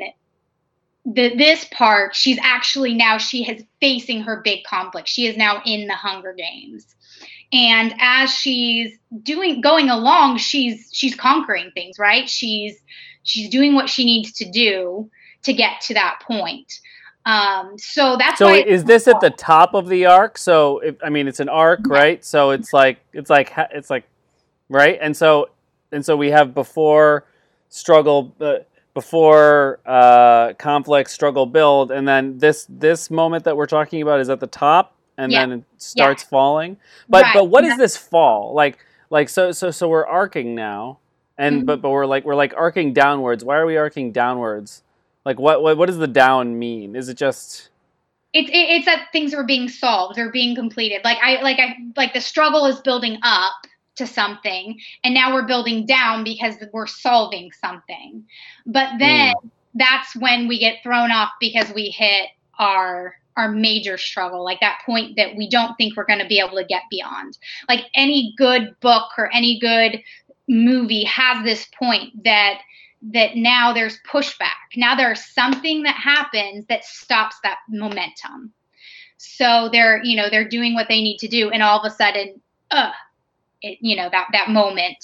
the 1.05 1.35
this 1.35 1.65
part 1.65 2.15
she's 2.15 2.37
actually 2.41 2.93
now 2.93 3.17
she 3.17 3.49
is 3.49 3.63
facing 3.79 4.21
her 4.21 4.41
big 4.43 4.63
conflict. 4.63 5.07
She 5.07 5.27
is 5.27 5.35
now 5.35 5.61
in 5.65 5.87
the 5.87 5.95
Hunger 5.95 6.33
Games. 6.33 6.95
And 7.51 7.95
as 7.99 8.31
she's 8.31 8.97
doing 9.23 9.61
going 9.61 9.89
along, 9.89 10.37
she's 10.37 10.89
she's 10.93 11.15
conquering 11.15 11.71
things, 11.73 11.97
right? 11.97 12.29
She's 12.29 12.77
she's 13.23 13.49
doing 13.49 13.73
what 13.73 13.89
she 13.89 14.05
needs 14.05 14.31
to 14.33 14.49
do 14.51 15.09
to 15.43 15.53
get 15.53 15.81
to 15.81 15.93
that 15.95 16.19
point. 16.25 16.79
Um, 17.25 17.77
so 17.77 18.17
that's 18.17 18.39
so. 18.39 18.49
Is 18.53 18.83
this 18.85 19.07
at 19.07 19.19
the 19.19 19.29
top 19.29 19.73
of 19.73 19.87
the 19.87 20.05
arc? 20.05 20.37
So 20.37 20.79
if, 20.79 20.95
I 21.03 21.09
mean, 21.09 21.27
it's 21.27 21.39
an 21.39 21.49
arc, 21.49 21.81
right? 21.85 22.23
So 22.23 22.51
it's 22.51 22.73
like 22.73 22.99
it's 23.13 23.29
like 23.29 23.51
it's 23.71 23.89
like 23.89 24.05
right, 24.69 24.97
and 25.01 25.15
so 25.15 25.49
and 25.91 26.05
so 26.05 26.15
we 26.15 26.31
have 26.31 26.53
before 26.53 27.25
struggle, 27.69 28.33
uh, 28.39 28.55
before 28.93 29.79
uh, 29.85 30.53
conflict, 30.53 31.09
struggle, 31.09 31.45
build, 31.45 31.91
and 31.91 32.07
then 32.07 32.37
this 32.37 32.65
this 32.69 33.11
moment 33.11 33.43
that 33.43 33.55
we're 33.55 33.67
talking 33.67 34.01
about 34.01 34.19
is 34.19 34.29
at 34.29 34.39
the 34.39 34.47
top, 34.47 34.95
and 35.19 35.31
yeah. 35.31 35.45
then 35.45 35.59
it 35.59 35.63
starts 35.77 36.23
yeah. 36.23 36.29
falling. 36.29 36.77
But 37.07 37.23
right. 37.23 37.33
but 37.33 37.45
what 37.45 37.63
is 37.65 37.77
this 37.77 37.97
fall 37.97 38.53
like? 38.53 38.79
Like 39.11 39.29
so 39.29 39.51
so 39.51 39.71
so 39.71 39.89
we're 39.89 40.05
arcing 40.05 40.55
now, 40.55 40.99
and 41.37 41.57
mm-hmm. 41.57 41.65
but 41.65 41.81
but 41.81 41.89
we're 41.89 42.05
like 42.05 42.25
we're 42.25 42.35
like 42.35 42.53
arcing 42.55 42.93
downwards. 42.93 43.43
Why 43.43 43.57
are 43.57 43.65
we 43.65 43.75
arcing 43.75 44.11
downwards? 44.11 44.83
Like 45.25 45.39
what 45.39 45.61
what 45.61 45.77
what 45.77 45.87
does 45.87 45.97
the 45.97 46.07
down 46.07 46.57
mean? 46.57 46.95
Is 46.95 47.09
it 47.09 47.17
just 47.17 47.69
it's 48.33 48.49
it's 48.53 48.85
that 48.85 49.07
things 49.11 49.33
are 49.33 49.43
being 49.43 49.67
solved 49.67 50.19
or 50.19 50.31
being 50.31 50.55
completed. 50.55 51.01
Like 51.03 51.17
I 51.23 51.41
like 51.41 51.59
I 51.59 51.75
like 51.97 52.13
the 52.13 52.21
struggle 52.21 52.65
is 52.67 52.79
building 52.81 53.17
up 53.23 53.53
to 53.95 54.05
something 54.07 54.79
and 55.03 55.13
now 55.13 55.33
we're 55.33 55.47
building 55.47 55.85
down 55.85 56.23
because 56.23 56.55
we're 56.71 56.87
solving 56.87 57.51
something. 57.51 58.23
But 58.65 58.97
then 58.99 59.33
mm. 59.33 59.49
that's 59.73 60.15
when 60.15 60.47
we 60.47 60.59
get 60.59 60.83
thrown 60.83 61.11
off 61.11 61.31
because 61.39 61.73
we 61.73 61.89
hit 61.89 62.29
our 62.59 63.15
our 63.39 63.51
major 63.51 63.97
struggle, 63.97 64.43
like 64.43 64.59
that 64.59 64.81
point 64.85 65.15
that 65.15 65.35
we 65.35 65.49
don't 65.49 65.75
think 65.77 65.95
we're 65.95 66.05
going 66.05 66.19
to 66.19 66.27
be 66.27 66.39
able 66.39 66.57
to 66.57 66.65
get 66.65 66.83
beyond. 66.91 67.37
Like 67.67 67.85
any 67.93 68.33
good 68.37 68.75
book 68.81 69.11
or 69.17 69.33
any 69.33 69.59
good 69.59 70.01
movie 70.47 71.03
has 71.05 71.43
this 71.43 71.67
point 71.77 72.23
that 72.23 72.59
that 73.01 73.37
now 73.37 73.71
there's 73.71 73.97
pushback. 74.01 74.75
Now 74.75 74.93
there's 74.93 75.23
something 75.23 75.83
that 75.83 75.95
happens 75.95 76.65
that 76.67 76.83
stops 76.83 77.37
that 77.43 77.59
momentum. 77.69 78.51
So 79.15 79.69
they're, 79.71 80.03
you 80.03 80.17
know, 80.17 80.29
they're 80.29 80.47
doing 80.47 80.73
what 80.73 80.87
they 80.89 81.01
need 81.01 81.17
to 81.19 81.27
do, 81.27 81.49
and 81.49 81.63
all 81.63 81.79
of 81.79 81.89
a 81.89 81.95
sudden, 81.95 82.41
uh, 82.71 82.91
it, 83.61 83.77
you 83.81 83.95
know, 83.95 84.09
that 84.11 84.27
that 84.33 84.49
moment 84.49 84.97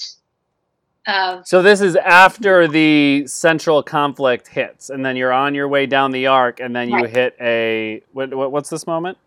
of. 1.06 1.46
So 1.46 1.62
this 1.62 1.80
is 1.80 1.96
after 1.96 2.68
the 2.68 3.26
central 3.26 3.82
conflict 3.82 4.48
hits, 4.48 4.90
and 4.90 5.04
then 5.04 5.16
you're 5.16 5.32
on 5.32 5.54
your 5.54 5.68
way 5.68 5.86
down 5.86 6.10
the 6.10 6.26
arc, 6.26 6.60
and 6.60 6.74
then 6.74 6.88
you 6.88 6.96
right. 6.96 7.10
hit 7.10 7.36
a 7.40 8.02
what, 8.12 8.34
what, 8.34 8.52
What's 8.52 8.70
this 8.70 8.86
moment? 8.86 9.18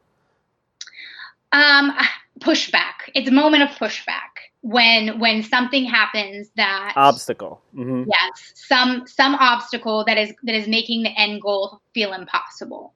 Um, 1.51 1.93
pushback. 2.39 3.09
It's 3.13 3.27
a 3.27 3.33
moment 3.33 3.63
of 3.63 3.69
pushback 3.69 4.29
when 4.61 5.19
when 5.19 5.41
something 5.41 5.85
happens 5.85 6.49
that 6.57 6.93
obstacle 6.97 7.61
mm-hmm. 7.73 8.03
yes 8.05 8.51
some 8.55 9.07
some 9.07 9.35
obstacle 9.35 10.03
that 10.05 10.17
is 10.17 10.33
that 10.43 10.53
is 10.53 10.67
making 10.67 11.01
the 11.01 11.17
end 11.17 11.41
goal 11.41 11.81
feel 11.93 12.11
impossible 12.11 12.93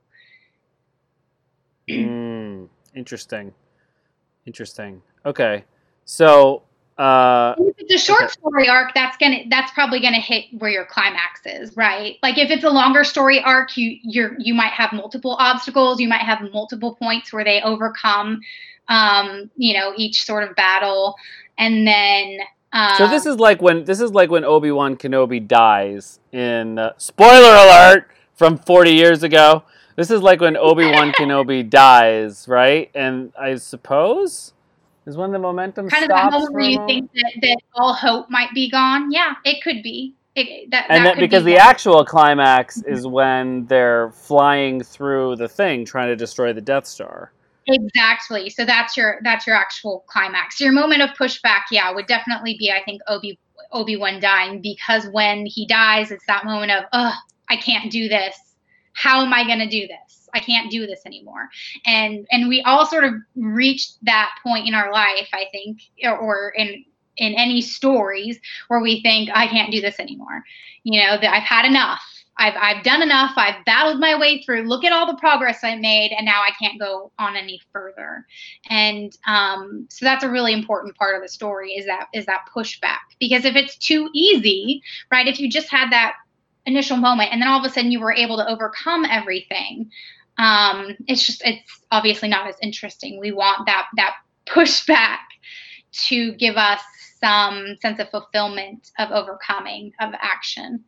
mm, 1.90 2.68
interesting 2.96 3.54
interesting 4.46 5.02
okay 5.26 5.64
so 6.04 6.62
uh 6.98 7.56
if 7.58 7.76
it's 7.80 7.94
a 7.94 7.98
short 7.98 8.24
okay. 8.24 8.32
story 8.34 8.70
arc 8.70 8.94
that's 8.94 9.18
gonna 9.18 9.40
that's 9.50 9.72
probably 9.72 10.00
gonna 10.00 10.20
hit 10.20 10.46
where 10.60 10.70
your 10.70 10.86
climax 10.86 11.42
is 11.46 11.76
right 11.76 12.18
like 12.22 12.38
if 12.38 12.52
it's 12.52 12.64
a 12.64 12.70
longer 12.70 13.04
story 13.04 13.42
arc 13.42 13.76
you 13.76 13.98
you're 14.04 14.36
you 14.38 14.54
might 14.54 14.72
have 14.72 14.94
multiple 14.94 15.36
obstacles 15.40 16.00
you 16.00 16.08
might 16.08 16.22
have 16.22 16.40
multiple 16.54 16.96
points 16.96 17.34
where 17.34 17.44
they 17.44 17.62
overcome 17.64 18.40
um 18.90 19.50
you 19.58 19.74
know 19.74 19.94
each 19.98 20.24
sort 20.24 20.48
of 20.48 20.56
battle 20.56 21.16
and 21.58 21.88
then 21.88 22.38
um, 22.74 22.98
so 22.98 23.08
this 23.08 23.28
is 23.28 23.38
like 23.38 23.62
when 23.62 23.86
this 23.86 24.00
is 24.00 24.12
like 24.12 24.32
when 24.32 24.44
Obi 24.44 24.72
Wan 24.72 24.98
Kenobi 24.98 25.48
dies 25.48 26.20
in 26.32 26.80
uh, 26.80 26.94
spoiler 26.98 27.56
alert 27.56 28.08
from 28.34 28.58
forty 28.58 28.94
years 28.94 29.22
ago. 29.22 29.64
This 29.96 30.10
is 30.10 30.24
like 30.24 30.42
when 30.42 30.58
Obi 30.58 30.86
Wan 30.86 31.12
Kenobi 31.20 31.70
dies, 31.70 32.48
right? 32.48 32.90
And 32.96 33.32
I 33.40 33.56
suppose 33.56 34.53
is 35.06 35.18
when 35.18 35.32
the 35.32 35.40
momentum 35.40 35.90
kind 35.90 36.04
of 36.04 36.10
the 36.10 36.32
moment 36.32 36.54
where 36.54 36.64
you 36.64 36.86
think 36.86 37.12
that, 37.14 37.34
that 37.42 37.58
all 37.76 37.94
hope 37.94 38.30
might 38.30 38.54
be 38.54 38.70
gone. 38.70 39.12
Yeah, 39.12 39.36
it 39.46 39.62
could 39.64 39.84
be. 39.84 40.16
It, 40.36 40.72
that, 40.72 40.88
and 40.90 41.06
that, 41.06 41.18
because 41.18 41.44
be 41.44 41.52
the 41.52 41.58
actual 41.58 42.04
climax 42.04 42.80
mm-hmm. 42.80 42.94
is 42.94 43.06
when 43.06 43.66
they're 43.68 44.12
flying 44.12 44.82
through 44.82 45.36
the 45.36 45.48
thing 45.48 45.86
trying 45.86 46.08
to 46.08 46.16
destroy 46.16 46.54
the 46.54 46.62
Death 46.62 46.88
Star. 46.88 47.32
Exactly. 47.68 48.50
So 48.50 48.66
that's 48.66 48.98
your 48.98 49.20
that's 49.24 49.48
your 49.48 49.56
actual 49.56 50.04
climax. 50.08 50.60
Your 50.60 50.72
moment 50.72 51.02
of 51.02 51.12
pushback, 51.12 51.64
yeah, 51.72 51.92
would 51.94 52.08
definitely 52.08 52.58
be 52.58 52.72
I 52.72 52.84
think 52.84 53.02
Obi 53.08 53.40
Obi 53.72 53.98
Wan 53.98 54.20
dying 54.20 54.62
because 54.62 55.08
when 55.12 55.46
he 55.46 55.66
dies, 55.66 56.12
it's 56.12 56.26
that 56.28 56.46
moment 56.46 56.72
of, 56.72 56.86
oh, 56.94 57.14
I 57.50 57.58
can't 57.58 57.92
do 57.92 58.08
this. 58.08 58.36
How 58.94 59.24
am 59.24 59.34
I 59.34 59.46
going 59.46 59.60
to 59.60 59.68
do 59.68 59.88
this? 59.88 60.23
I 60.34 60.40
can't 60.40 60.72
do 60.72 60.86
this 60.86 61.02
anymore. 61.06 61.50
And 61.86 62.28
and 62.32 62.48
we 62.48 62.62
all 62.62 62.86
sort 62.86 63.04
of 63.04 63.14
reached 63.36 64.04
that 64.04 64.30
point 64.44 64.68
in 64.68 64.74
our 64.74 64.92
life, 64.92 65.30
I 65.34 65.46
think, 65.52 65.82
or, 66.04 66.18
or 66.18 66.54
in 66.58 66.84
in 67.18 67.34
any 67.36 67.62
stories 67.62 68.40
where 68.68 68.82
we 68.82 69.02
think 69.02 69.30
I 69.34 69.48
can't 69.48 69.72
do 69.72 69.82
this 69.82 70.00
anymore. 70.00 70.44
You 70.84 71.02
know, 71.02 71.18
that 71.18 71.34
I've 71.34 71.44
had 71.44 71.66
enough 71.66 72.02
I've 72.38 72.56
I've 72.60 72.84
done 72.84 73.02
enough. 73.02 73.34
I've 73.36 73.64
battled 73.66 74.00
my 74.00 74.18
way 74.18 74.42
through. 74.42 74.64
Look 74.64 74.84
at 74.84 74.92
all 74.92 75.06
the 75.06 75.18
progress 75.20 75.64
I 75.64 75.76
made, 75.76 76.12
and 76.12 76.26
now 76.26 76.42
I 76.42 76.52
can't 76.60 76.80
go 76.80 77.12
on 77.20 77.36
any 77.36 77.62
further. 77.72 78.26
And 78.70 79.16
um, 79.28 79.86
so 79.90 80.06
that's 80.06 80.24
a 80.24 80.30
really 80.30 80.54
important 80.54 80.96
part 80.96 81.16
of 81.16 81.22
the 81.22 81.30
story 81.30 81.74
is 81.74 81.86
that 81.86 82.08
is 82.14 82.26
that 82.26 82.46
pushback. 82.56 83.00
Because 83.20 83.46
if 83.46 83.56
it's 83.56 83.78
too 83.78 84.10
easy, 84.14 84.82
right? 85.12 85.28
If 85.28 85.40
you 85.40 85.50
just 85.50 85.70
had 85.70 85.92
that 85.92 86.16
initial 86.66 86.98
moment, 86.98 87.32
and 87.32 87.42
then 87.42 87.50
all 87.50 87.60
of 87.60 87.70
a 87.70 87.74
sudden 87.74 87.92
you 87.92 88.00
were 88.00 88.14
able 88.14 88.38
to 88.38 88.50
overcome 88.50 89.06
everything, 89.06 89.92
um, 90.38 90.96
it's 91.08 91.26
just 91.26 91.42
it's 91.46 91.80
obviously 91.92 92.30
not 92.30 92.48
as 92.48 92.56
interesting. 92.62 93.20
We 93.20 93.32
want 93.32 93.66
that 93.68 93.88
that 93.98 94.16
pushback 94.48 95.20
to 96.08 96.34
give 96.34 96.58
us 96.58 96.82
some 97.20 97.78
sense 97.82 98.00
of 98.00 98.10
fulfillment 98.10 98.92
of 99.00 99.12
overcoming 99.12 99.94
of 100.02 100.14
action. 100.20 100.84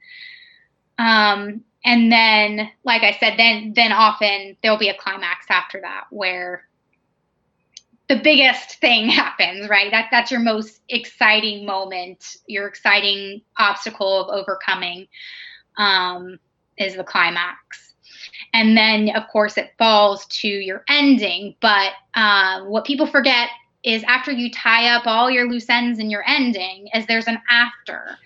Um, 0.98 1.64
and 1.84 2.12
then, 2.12 2.72
like 2.84 3.04
I 3.04 3.18
said, 3.20 3.36
then 3.38 3.74
then 3.76 3.92
often 3.92 4.58
there'll 4.62 4.78
be 4.78 4.90
a 4.90 4.98
climax 4.98 5.46
after 5.50 5.82
that 5.82 6.06
where 6.10 6.64
the 8.08 8.20
biggest 8.22 8.80
thing 8.80 9.08
happens, 9.10 9.70
right? 9.70 9.92
That 9.92 10.08
that's 10.12 10.32
your 10.32 10.40
most 10.40 10.82
exciting 10.90 11.66
moment, 11.66 12.38
your 12.48 12.68
exciting 12.68 13.42
obstacle 13.58 14.24
of 14.24 14.40
overcoming 14.40 15.08
um, 15.78 16.40
is 16.78 16.96
the 16.96 17.04
climax. 17.04 17.95
And 18.56 18.78
then, 18.78 19.10
of 19.10 19.28
course, 19.28 19.58
it 19.58 19.74
falls 19.78 20.26
to 20.28 20.48
your 20.48 20.86
ending. 20.88 21.56
But 21.60 21.92
uh, 22.14 22.64
what 22.64 22.86
people 22.86 23.06
forget 23.06 23.50
is 23.84 24.02
after 24.06 24.32
you 24.32 24.50
tie 24.50 24.96
up 24.96 25.06
all 25.06 25.30
your 25.30 25.50
loose 25.50 25.70
ends 25.70 26.00
in 26.00 26.10
your 26.10 26.24
ending, 26.26 26.88
is 26.94 27.06
there's 27.06 27.28
an 27.28 27.38
after. 27.52 28.18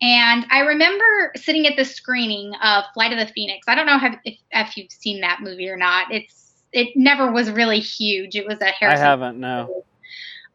And 0.00 0.46
I 0.48 0.60
remember 0.60 1.32
sitting 1.34 1.66
at 1.66 1.76
the 1.76 1.84
screening 1.84 2.54
of 2.62 2.84
Flight 2.94 3.12
of 3.12 3.18
the 3.18 3.32
Phoenix. 3.32 3.66
I 3.66 3.74
don't 3.74 3.86
know 3.86 3.98
if, 4.24 4.38
if 4.52 4.76
you've 4.76 4.92
seen 4.92 5.20
that 5.22 5.40
movie 5.42 5.68
or 5.68 5.76
not. 5.76 6.06
It's 6.12 6.52
it 6.72 6.96
never 6.96 7.32
was 7.32 7.50
really 7.50 7.80
huge. 7.80 8.36
It 8.36 8.46
was 8.46 8.60
a 8.60 8.66
Harrison. 8.66 9.04
I 9.04 9.08
haven't. 9.08 9.40
No. 9.40 9.84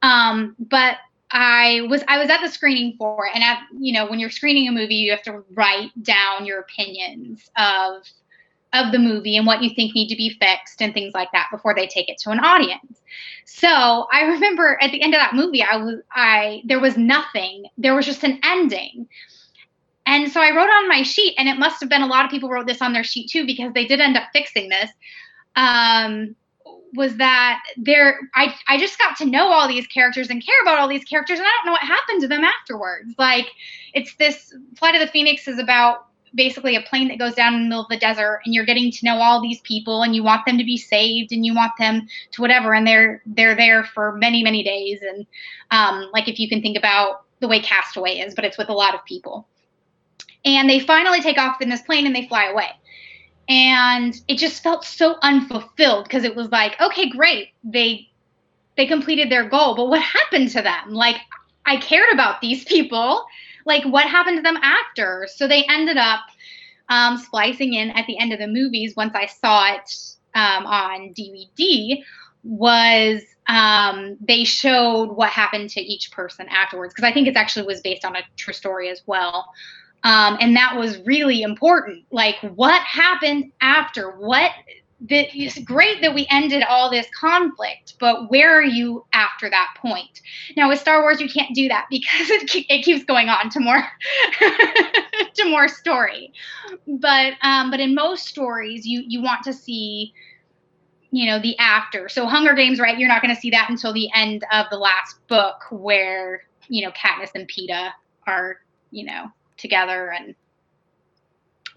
Um, 0.01 0.55
but 0.59 0.95
I 1.31 1.81
was 1.89 2.03
I 2.07 2.19
was 2.19 2.29
at 2.29 2.41
the 2.41 2.47
screening 2.47 2.95
for 2.97 3.25
it, 3.25 3.31
and 3.35 3.43
at 3.43 3.63
you 3.77 3.91
know 3.91 4.09
when 4.09 4.19
you're 4.19 4.29
screening 4.29 4.69
a 4.69 4.71
movie, 4.71 4.95
you 4.95 5.11
have 5.11 5.23
to 5.23 5.43
write 5.53 5.91
down 6.03 6.45
your 6.45 6.61
opinions 6.61 7.49
of 7.57 8.03
of 8.73 8.91
the 8.91 8.99
movie 8.99 9.35
and 9.35 9.47
what 9.47 9.63
you 9.63 9.71
think 9.73 9.95
need 9.95 10.09
to 10.09 10.15
be 10.15 10.29
fixed 10.29 10.81
and 10.81 10.93
things 10.93 11.13
like 11.13 11.31
that 11.31 11.47
before 11.51 11.73
they 11.73 11.87
take 11.87 12.07
it 12.07 12.17
to 12.19 12.29
an 12.29 12.39
audience. 12.39 13.01
So 13.45 14.07
I 14.11 14.23
remember 14.23 14.77
at 14.81 14.91
the 14.91 15.01
end 15.01 15.13
of 15.15 15.19
that 15.19 15.33
movie, 15.33 15.63
I 15.63 15.77
was 15.77 15.95
I 16.11 16.61
there 16.65 16.79
was 16.79 16.97
nothing. 16.97 17.65
There 17.77 17.95
was 17.95 18.05
just 18.05 18.23
an 18.23 18.39
ending. 18.43 19.07
And 20.05 20.31
so 20.31 20.41
I 20.41 20.55
wrote 20.55 20.69
on 20.69 20.87
my 20.87 21.03
sheet, 21.03 21.35
and 21.37 21.47
it 21.47 21.59
must 21.59 21.79
have 21.81 21.89
been 21.89 22.01
a 22.01 22.07
lot 22.07 22.25
of 22.25 22.31
people 22.31 22.49
wrote 22.49 22.65
this 22.65 22.81
on 22.81 22.93
their 22.93 23.03
sheet 23.03 23.29
too 23.29 23.45
because 23.45 23.73
they 23.73 23.85
did 23.85 23.99
end 23.99 24.17
up 24.17 24.29
fixing 24.33 24.69
this. 24.69 24.89
Um, 25.55 26.35
was 26.93 27.17
that 27.17 27.61
there 27.77 28.19
I 28.35 28.53
I 28.67 28.79
just 28.79 28.97
got 28.97 29.17
to 29.17 29.25
know 29.25 29.51
all 29.51 29.67
these 29.67 29.87
characters 29.87 30.29
and 30.29 30.43
care 30.43 30.61
about 30.61 30.79
all 30.79 30.87
these 30.87 31.03
characters 31.03 31.39
and 31.39 31.47
I 31.47 31.51
don't 31.57 31.67
know 31.67 31.71
what 31.73 31.81
happened 31.81 32.21
to 32.21 32.27
them 32.27 32.43
afterwards. 32.43 33.13
Like 33.17 33.47
it's 33.93 34.15
this 34.15 34.53
Flight 34.77 34.95
of 34.95 35.01
the 35.01 35.07
Phoenix 35.07 35.47
is 35.47 35.59
about 35.59 36.07
basically 36.35 36.75
a 36.75 36.81
plane 36.81 37.07
that 37.07 37.19
goes 37.19 37.33
down 37.33 37.53
in 37.53 37.63
the 37.63 37.69
middle 37.69 37.83
of 37.83 37.89
the 37.89 37.97
desert 37.97 38.41
and 38.45 38.53
you're 38.53 38.65
getting 38.65 38.91
to 38.91 39.05
know 39.05 39.17
all 39.17 39.41
these 39.41 39.59
people 39.61 40.03
and 40.03 40.15
you 40.15 40.23
want 40.23 40.45
them 40.45 40.57
to 40.57 40.63
be 40.63 40.77
saved 40.77 41.31
and 41.31 41.45
you 41.45 41.53
want 41.53 41.71
them 41.79 42.07
to 42.31 42.41
whatever 42.41 42.73
and 42.73 42.85
they're 42.85 43.21
they're 43.25 43.55
there 43.55 43.83
for 43.83 44.15
many 44.17 44.43
many 44.43 44.63
days. 44.63 44.99
And 45.01 45.25
um, 45.71 46.09
like 46.13 46.27
if 46.27 46.39
you 46.39 46.49
can 46.49 46.61
think 46.61 46.77
about 46.77 47.23
the 47.39 47.47
way 47.47 47.61
castaway 47.61 48.17
is 48.17 48.35
but 48.35 48.45
it's 48.45 48.57
with 48.57 48.69
a 48.69 48.73
lot 48.73 48.95
of 48.95 49.05
people. 49.05 49.47
And 50.45 50.69
they 50.69 50.79
finally 50.79 51.21
take 51.21 51.37
off 51.37 51.61
in 51.61 51.69
this 51.69 51.81
plane 51.81 52.05
and 52.05 52.15
they 52.15 52.27
fly 52.27 52.45
away. 52.45 52.69
And 53.47 54.15
it 54.27 54.37
just 54.37 54.63
felt 54.63 54.85
so 54.85 55.15
unfulfilled 55.21 56.05
because 56.05 56.23
it 56.23 56.35
was 56.35 56.49
like 56.49 56.79
okay 56.81 57.09
great. 57.09 57.49
They 57.63 58.07
they 58.77 58.85
completed 58.85 59.29
their 59.29 59.49
goal 59.49 59.75
but 59.75 59.89
what 59.89 60.01
happened 60.01 60.49
to 60.51 60.61
them? 60.61 60.93
Like 60.93 61.17
i 61.65 61.77
cared 61.77 62.11
about 62.11 62.41
these 62.41 62.63
people 62.63 63.25
like 63.69 63.85
what 63.85 64.05
happened 64.05 64.37
to 64.37 64.41
them 64.41 64.57
after 64.57 65.27
so 65.33 65.47
they 65.47 65.63
ended 65.69 65.95
up 65.95 66.21
um, 66.89 67.17
splicing 67.17 67.73
in 67.73 67.91
at 67.91 68.05
the 68.07 68.19
end 68.19 68.33
of 68.33 68.39
the 68.39 68.47
movies 68.47 68.95
once 68.97 69.13
i 69.15 69.25
saw 69.25 69.73
it 69.73 69.89
um, 70.35 70.65
on 70.65 71.13
dvd 71.13 72.03
was 72.43 73.21
um, 73.47 74.17
they 74.21 74.43
showed 74.43 75.11
what 75.11 75.29
happened 75.29 75.69
to 75.69 75.81
each 75.81 76.11
person 76.11 76.47
afterwards 76.49 76.93
because 76.93 77.09
i 77.09 77.13
think 77.13 77.27
it 77.27 77.37
actually 77.37 77.65
was 77.65 77.79
based 77.79 78.03
on 78.03 78.15
a 78.17 78.21
true 78.35 78.53
story 78.53 78.89
as 78.89 79.01
well 79.05 79.45
um, 80.03 80.37
and 80.39 80.55
that 80.55 80.77
was 80.77 80.99
really 81.05 81.41
important. 81.41 82.05
Like, 82.11 82.37
what 82.55 82.81
happened 82.83 83.51
after? 83.61 84.11
What? 84.11 84.51
That 85.01 85.27
it's 85.33 85.57
great 85.59 86.01
that 86.01 86.13
we 86.13 86.27
ended 86.29 86.63
all 86.63 86.91
this 86.91 87.07
conflict, 87.17 87.93
but 87.99 88.29
where 88.29 88.57
are 88.57 88.63
you 88.63 89.05
after 89.13 89.49
that 89.49 89.69
point? 89.77 90.21
Now 90.57 90.67
with 90.67 90.79
Star 90.79 91.01
Wars, 91.01 91.21
you 91.21 91.29
can't 91.29 91.55
do 91.55 91.69
that 91.69 91.87
because 91.89 92.29
it, 92.29 92.65
it 92.69 92.83
keeps 92.83 93.05
going 93.05 93.29
on 93.29 93.49
to 93.51 93.59
more 93.61 93.81
to 95.35 95.49
more 95.49 95.69
story. 95.69 96.33
But 96.85 97.33
um, 97.41 97.71
but 97.71 97.79
in 97.79 97.95
most 97.95 98.25
stories, 98.27 98.85
you 98.85 99.03
you 99.07 99.21
want 99.21 99.43
to 99.43 99.53
see 99.53 100.13
you 101.11 101.25
know 101.25 101.39
the 101.39 101.57
after. 101.59 102.09
So 102.09 102.27
Hunger 102.27 102.53
Games, 102.53 102.79
right? 102.79 102.97
You're 102.97 103.07
not 103.09 103.21
going 103.21 103.33
to 103.33 103.39
see 103.39 103.49
that 103.51 103.69
until 103.69 103.93
the 103.93 104.09
end 104.13 104.43
of 104.51 104.67
the 104.69 104.77
last 104.77 105.15
book, 105.27 105.61
where 105.71 106.43
you 106.67 106.85
know 106.85 106.91
Katniss 106.91 107.31
and 107.35 107.47
Peeta 107.49 107.91
are 108.27 108.57
you 108.91 109.05
know 109.05 109.27
together 109.57 110.11
and 110.11 110.35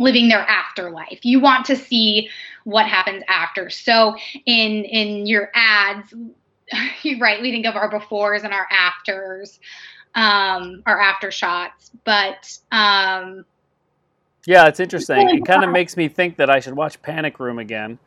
living 0.03 0.29
their 0.29 0.41
afterlife. 0.49 1.21
You 1.23 1.41
want 1.41 1.65
to 1.67 1.77
see 1.77 2.29
what 2.65 2.87
happens 2.87 3.23
after. 3.29 3.71
So 3.71 4.17
in 4.47 4.85
in 4.85 5.27
your 5.27 5.51
ads, 5.55 6.12
you're 7.03 7.19
right, 7.19 7.41
we 7.41 7.51
think 7.51 7.67
of 7.67 7.77
our 7.77 7.91
befores 7.91 8.45
and 8.45 8.53
our 8.53 8.67
afters, 8.71 9.61
um, 10.15 10.83
our 10.87 11.01
after 11.01 11.31
shots. 11.31 11.91
But 12.05 12.59
um, 12.71 13.45
yeah, 14.47 14.67
it's 14.67 14.81
interesting. 14.81 15.29
It 15.31 15.45
kind 15.45 15.65
of 15.65 15.71
makes 15.71 15.97
me 15.97 16.09
think 16.09 16.37
that 16.37 16.51
I 16.51 16.61
should 16.61 16.75
watch 16.75 17.01
Panic 17.03 17.38
Room 17.38 17.59
again. 17.59 17.99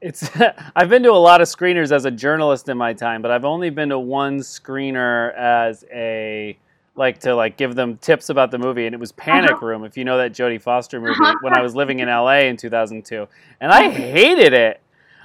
It's 0.00 0.28
I've 0.76 0.88
been 0.88 1.02
to 1.02 1.10
a 1.10 1.12
lot 1.12 1.40
of 1.40 1.48
screeners 1.48 1.92
as 1.92 2.04
a 2.04 2.10
journalist 2.10 2.68
in 2.68 2.78
my 2.78 2.92
time, 2.92 3.22
but 3.22 3.30
I've 3.30 3.44
only 3.44 3.70
been 3.70 3.90
to 3.90 3.98
one 3.98 4.38
screener 4.38 5.34
as 5.34 5.84
a 5.92 6.56
like 6.96 7.18
to 7.20 7.34
like 7.34 7.56
give 7.56 7.74
them 7.74 7.96
tips 7.98 8.28
about 8.28 8.50
the 8.50 8.58
movie, 8.58 8.86
and 8.86 8.94
it 8.94 8.98
was 8.98 9.12
Panic 9.12 9.52
uh-huh. 9.52 9.66
Room. 9.66 9.84
If 9.84 9.96
you 9.96 10.04
know 10.04 10.18
that 10.18 10.32
Jodie 10.32 10.60
Foster 10.60 11.00
movie, 11.00 11.12
uh-huh. 11.12 11.36
when 11.42 11.56
I 11.56 11.62
was 11.62 11.74
living 11.74 12.00
in 12.00 12.08
LA 12.08 12.40
in 12.40 12.56
2002, 12.56 13.28
and 13.60 13.72
I 13.72 13.90
hated 13.90 14.52
it. 14.52 14.80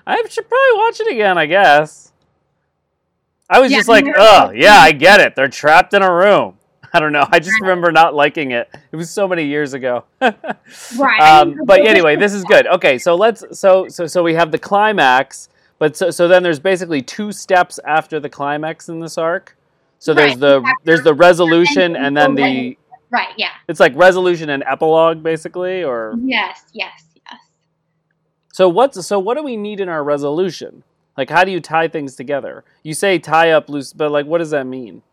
I 0.05 0.23
should 0.29 0.49
probably 0.49 0.77
watch 0.77 0.99
it 0.99 1.12
again. 1.12 1.38
I 1.38 1.45
guess. 1.45 2.12
I 3.49 3.60
was 3.60 3.71
yeah, 3.71 3.79
just 3.79 3.89
like, 3.89 4.05
oh 4.15 4.51
yeah, 4.51 4.77
I 4.77 4.91
get 4.91 5.19
it. 5.19 5.36
They're 5.36 5.49
trapped 5.49 5.93
in 5.93 6.01
a 6.01 6.13
room. 6.13 6.57
I 6.93 6.99
don't 6.99 7.13
know. 7.13 7.25
I 7.31 7.39
just 7.39 7.60
remember 7.62 7.91
not 7.91 8.13
liking 8.13 8.51
it. 8.51 8.69
It 8.91 8.95
was 8.95 9.10
so 9.10 9.27
many 9.27 9.45
years 9.45 9.73
ago. 9.73 10.05
right. 10.21 11.19
Um, 11.19 11.57
but 11.65 11.86
anyway, 11.86 12.15
this 12.15 12.34
is 12.34 12.43
good. 12.43 12.67
Okay, 12.67 12.97
so 12.97 13.15
let's. 13.15 13.43
So 13.57 13.88
so 13.88 14.07
so 14.07 14.23
we 14.23 14.34
have 14.34 14.51
the 14.51 14.60
climax, 14.60 15.49
but 15.79 15.95
so 15.95 16.12
so 16.12 16.27
then 16.27 16.43
there's 16.43 16.60
basically 16.60 17.01
two 17.01 17.31
steps 17.31 17.79
after 17.86 18.19
the 18.19 18.29
climax 18.29 18.89
in 18.89 18.99
this 18.99 19.17
arc. 19.17 19.57
So 20.02 20.16
there's 20.16 20.32
right. 20.32 20.40
the 20.40 20.76
there's 20.84 21.04
the 21.04 21.14
resolution 21.14 21.96
and 21.96 22.18
then 22.18 22.34
the 22.34 22.76
right 23.12 23.28
yeah. 23.38 23.52
It's 23.68 23.80
like 23.80 23.94
resolution 23.96 24.50
and 24.50 24.64
epilogue 24.66 25.22
basically, 25.22 25.84
or 25.84 26.16
yes, 26.24 26.64
yes, 26.74 27.04
yes. 27.16 27.40
So 28.52 28.68
what's 28.68 29.06
so 29.06 29.20
what 29.20 29.38
do 29.38 29.44
we 29.44 29.56
need 29.56 29.80
in 29.80 29.90
our 29.90 30.04
resolution? 30.04 30.84
Like 31.16 31.30
how 31.30 31.44
do 31.44 31.52
you 31.52 31.60
tie 31.60 31.88
things 31.88 32.16
together? 32.16 32.64
You 32.82 32.96
say 32.96 33.20
tie 33.20 33.52
up 33.52 33.70
loose, 33.70 33.94
but 33.94 34.10
like 34.10 34.26
what 34.26 34.40
does 34.40 34.50
that 34.50 34.66
mean? 34.66 35.04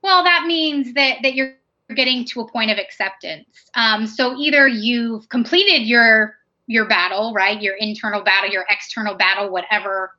Well, 0.00 0.24
that 0.24 0.46
means 0.46 0.94
that 0.94 1.18
that 1.22 1.34
you're 1.34 1.52
getting 1.94 2.24
to 2.28 2.40
a 2.40 2.50
point 2.50 2.70
of 2.70 2.78
acceptance. 2.78 3.46
Um, 3.74 4.06
so 4.06 4.34
either 4.38 4.66
you've 4.66 5.28
completed 5.28 5.86
your 5.86 6.34
your 6.66 6.88
battle, 6.88 7.34
right? 7.34 7.60
Your 7.60 7.74
internal 7.74 8.24
battle, 8.24 8.50
your 8.50 8.64
external 8.70 9.16
battle, 9.16 9.50
whatever 9.50 10.12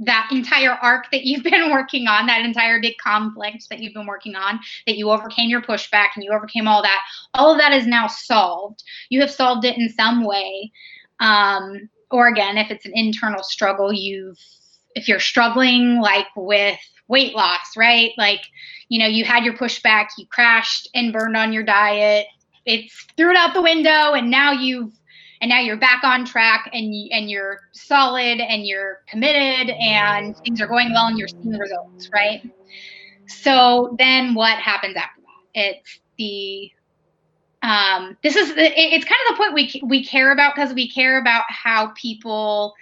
that 0.00 0.28
entire 0.32 0.72
arc 0.72 1.10
that 1.10 1.24
you've 1.24 1.42
been 1.44 1.70
working 1.70 2.06
on, 2.06 2.26
that 2.26 2.44
entire 2.44 2.80
big 2.80 2.96
conflict 2.98 3.66
that 3.70 3.80
you've 3.80 3.94
been 3.94 4.06
working 4.06 4.34
on, 4.34 4.58
that 4.86 4.96
you 4.96 5.10
overcame 5.10 5.48
your 5.48 5.62
pushback 5.62 6.08
and 6.14 6.24
you 6.24 6.32
overcame 6.32 6.68
all 6.68 6.82
that, 6.82 7.00
all 7.34 7.52
of 7.52 7.58
that 7.58 7.72
is 7.72 7.86
now 7.86 8.06
solved. 8.06 8.82
You 9.08 9.20
have 9.20 9.30
solved 9.30 9.64
it 9.64 9.76
in 9.76 9.88
some 9.90 10.24
way. 10.24 10.72
Um, 11.20 11.88
or 12.10 12.28
again, 12.28 12.58
if 12.58 12.70
it's 12.70 12.86
an 12.86 12.92
internal 12.94 13.42
struggle, 13.42 13.92
you've, 13.92 14.38
if 14.94 15.08
you're 15.08 15.20
struggling 15.20 16.00
like 16.00 16.26
with 16.36 16.78
weight 17.08 17.34
loss, 17.34 17.76
right? 17.76 18.12
Like, 18.16 18.40
you 18.88 18.98
know, 18.98 19.06
you 19.06 19.24
had 19.24 19.44
your 19.44 19.54
pushback, 19.54 20.08
you 20.18 20.26
crashed 20.26 20.88
and 20.94 21.12
burned 21.12 21.36
on 21.36 21.52
your 21.52 21.64
diet, 21.64 22.26
it's 22.66 23.06
threw 23.16 23.30
it 23.30 23.36
out 23.36 23.54
the 23.54 23.62
window, 23.62 24.14
and 24.14 24.30
now 24.30 24.52
you've 24.52 24.92
and 25.44 25.50
now 25.50 25.60
you're 25.60 25.76
back 25.76 26.02
on 26.04 26.24
track 26.24 26.70
and 26.72 26.94
and 27.10 27.28
you're 27.28 27.60
solid 27.72 28.40
and 28.40 28.66
you're 28.66 29.02
committed 29.06 29.74
and 29.78 30.34
things 30.38 30.58
are 30.58 30.66
going 30.66 30.90
well 30.90 31.08
and 31.08 31.18
you're 31.18 31.28
seeing 31.28 31.50
the 31.50 31.58
results, 31.58 32.08
right? 32.14 32.40
So 33.26 33.94
then 33.98 34.32
what 34.32 34.58
happens 34.58 34.96
after 34.96 35.20
that? 35.20 35.60
It's 35.60 36.00
the 36.16 36.70
um, 37.62 38.16
this 38.22 38.36
is 38.36 38.54
the, 38.54 38.72
it's 38.74 39.04
kind 39.04 39.18
of 39.28 39.36
the 39.36 39.36
point 39.36 39.52
we 39.52 39.82
we 39.86 40.02
care 40.02 40.32
about 40.32 40.54
because 40.54 40.72
we 40.72 40.90
care 40.90 41.20
about 41.20 41.44
how 41.48 41.88
people 41.88 42.72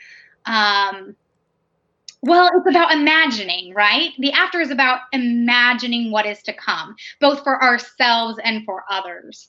um, 0.47 1.17
well, 2.25 2.49
it's 2.55 2.69
about 2.69 2.93
imagining, 2.93 3.75
right? 3.75 4.13
The 4.21 4.31
after 4.31 4.61
is 4.61 4.71
about 4.71 5.01
imagining 5.13 6.13
what 6.13 6.27
is 6.27 6.41
to 6.45 6.53
come, 6.53 6.95
both 7.21 7.43
for 7.43 7.61
ourselves 7.61 8.39
and 8.45 8.65
for 8.65 8.85
others 8.89 9.49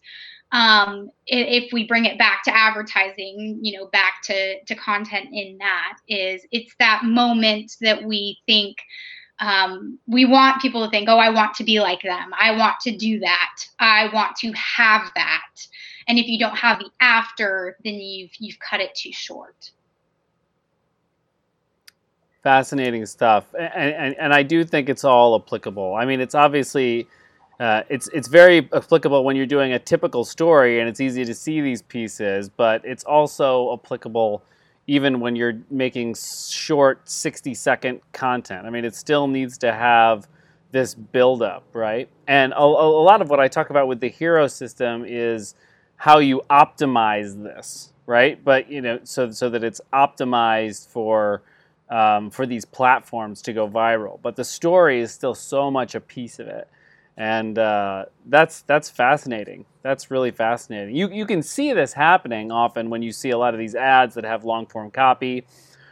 um, 0.54 1.10
if 1.26 1.74
we 1.74 1.86
bring 1.88 2.06
it 2.06 2.20
back 2.20 2.44
to 2.44 2.56
advertising, 2.56 3.60
you 3.62 3.78
know, 3.78 3.88
back 3.88 4.22
to, 4.26 4.64
to 4.66 4.76
content 4.76 5.30
in 5.34 5.58
that 5.58 5.98
is 6.08 6.46
it's 6.52 6.74
that 6.78 7.02
moment 7.04 7.76
that 7.82 8.04
we 8.04 8.38
think 8.46 8.78
um, 9.40 9.98
we 10.08 10.26
want 10.26 10.62
people 10.62 10.86
to 10.86 10.92
think, 10.92 11.10
oh, 11.10 11.18
I 11.18 11.32
want 11.32 11.56
to 11.56 11.64
be 11.64 11.80
like 11.80 12.04
them. 12.04 12.32
I 12.40 12.56
want 12.56 12.80
to 12.82 12.96
do 12.96 13.20
that. 13.20 13.66
I 13.80 14.12
want 14.14 14.36
to 14.38 14.52
have 14.54 15.12
that. 15.16 15.68
And 16.08 16.20
if 16.20 16.28
you 16.28 16.38
don't 16.38 16.56
have 16.56 16.80
the 16.80 16.90
after, 17.00 17.76
then 17.84 17.96
you've 17.96 18.32
you've 18.38 18.60
cut 18.60 18.80
it 18.80 18.94
too 18.94 19.12
short. 19.12 19.72
Fascinating 22.44 23.06
stuff, 23.06 23.46
and, 23.58 23.94
and, 23.96 24.16
and 24.20 24.34
I 24.34 24.44
do 24.44 24.66
think 24.66 24.90
it's 24.90 25.06
all 25.06 25.34
applicable. 25.36 25.96
I 25.96 26.06
mean, 26.06 26.20
it's 26.20 26.36
obviously 26.36 27.08
uh, 27.60 27.84
it's 27.90 28.08
it's 28.14 28.28
very 28.28 28.68
applicable 28.74 29.24
when 29.24 29.36
you're 29.36 29.46
doing 29.46 29.74
a 29.74 29.80
typical 29.80 30.26
story, 30.26 30.80
and 30.80 30.90
it's 30.90 31.00
easy 31.00 31.24
to 31.26 31.34
see 31.34 31.62
these 31.62 31.82
pieces. 31.82 32.50
But 32.50 32.84
it's 32.84 33.04
also 33.04 33.74
applicable 33.74 34.44
even 34.88 35.20
when 35.20 35.36
you're 35.36 35.60
making 35.70 36.16
short 36.16 37.10
60 37.10 37.54
second 37.54 38.02
content. 38.12 38.66
I 38.66 38.70
mean, 38.70 38.84
it 38.84 38.96
still 38.96 39.28
needs 39.28 39.58
to 39.60 39.72
have 39.72 40.28
this 40.72 40.94
buildup, 40.94 41.64
right? 41.74 42.10
And 42.28 42.52
a, 42.54 42.60
a 42.60 43.04
lot 43.04 43.22
of 43.22 43.30
what 43.30 43.40
I 43.40 43.48
talk 43.48 43.70
about 43.70 43.88
with 43.88 44.02
the 44.02 44.10
hero 44.10 44.48
system 44.48 45.06
is 45.08 45.56
how 45.96 46.18
you 46.20 46.42
optimize 46.50 47.42
this, 47.42 47.94
right? 48.08 48.44
But 48.44 48.70
you 48.70 48.82
know, 48.82 49.00
so 49.04 49.32
so 49.32 49.50
that 49.52 49.64
it's 49.64 49.80
optimized 49.94 50.90
for 50.90 51.44
um, 51.90 52.32
for 52.32 52.46
these 52.46 52.66
platforms 52.66 53.42
to 53.44 53.54
go 53.54 53.70
viral. 53.70 54.20
But 54.22 54.36
the 54.36 54.44
story 54.44 55.00
is 55.00 55.12
still 55.12 55.36
so 55.36 55.70
much 55.70 55.96
a 55.96 56.02
piece 56.02 56.40
of 56.40 56.48
it 56.48 56.68
and 57.18 57.58
uh, 57.60 58.06
that's 58.26 58.62
that's 58.64 58.90
fascinating. 58.90 59.66
That's 59.82 60.10
really 60.10 60.32
fascinating. 60.32 60.96
You 60.96 61.10
you 61.10 61.26
can 61.26 61.44
see 61.44 61.74
this 61.74 61.94
happening 61.94 62.52
often 62.52 62.90
when 62.90 63.02
you 63.02 63.12
see 63.12 63.30
a 63.30 63.38
lot 63.38 63.54
of 63.54 63.60
these 63.60 63.76
ads 63.76 64.16
that 64.16 64.24
have 64.24 64.44
long 64.44 64.66
form 64.66 64.90
copy, 64.92 65.46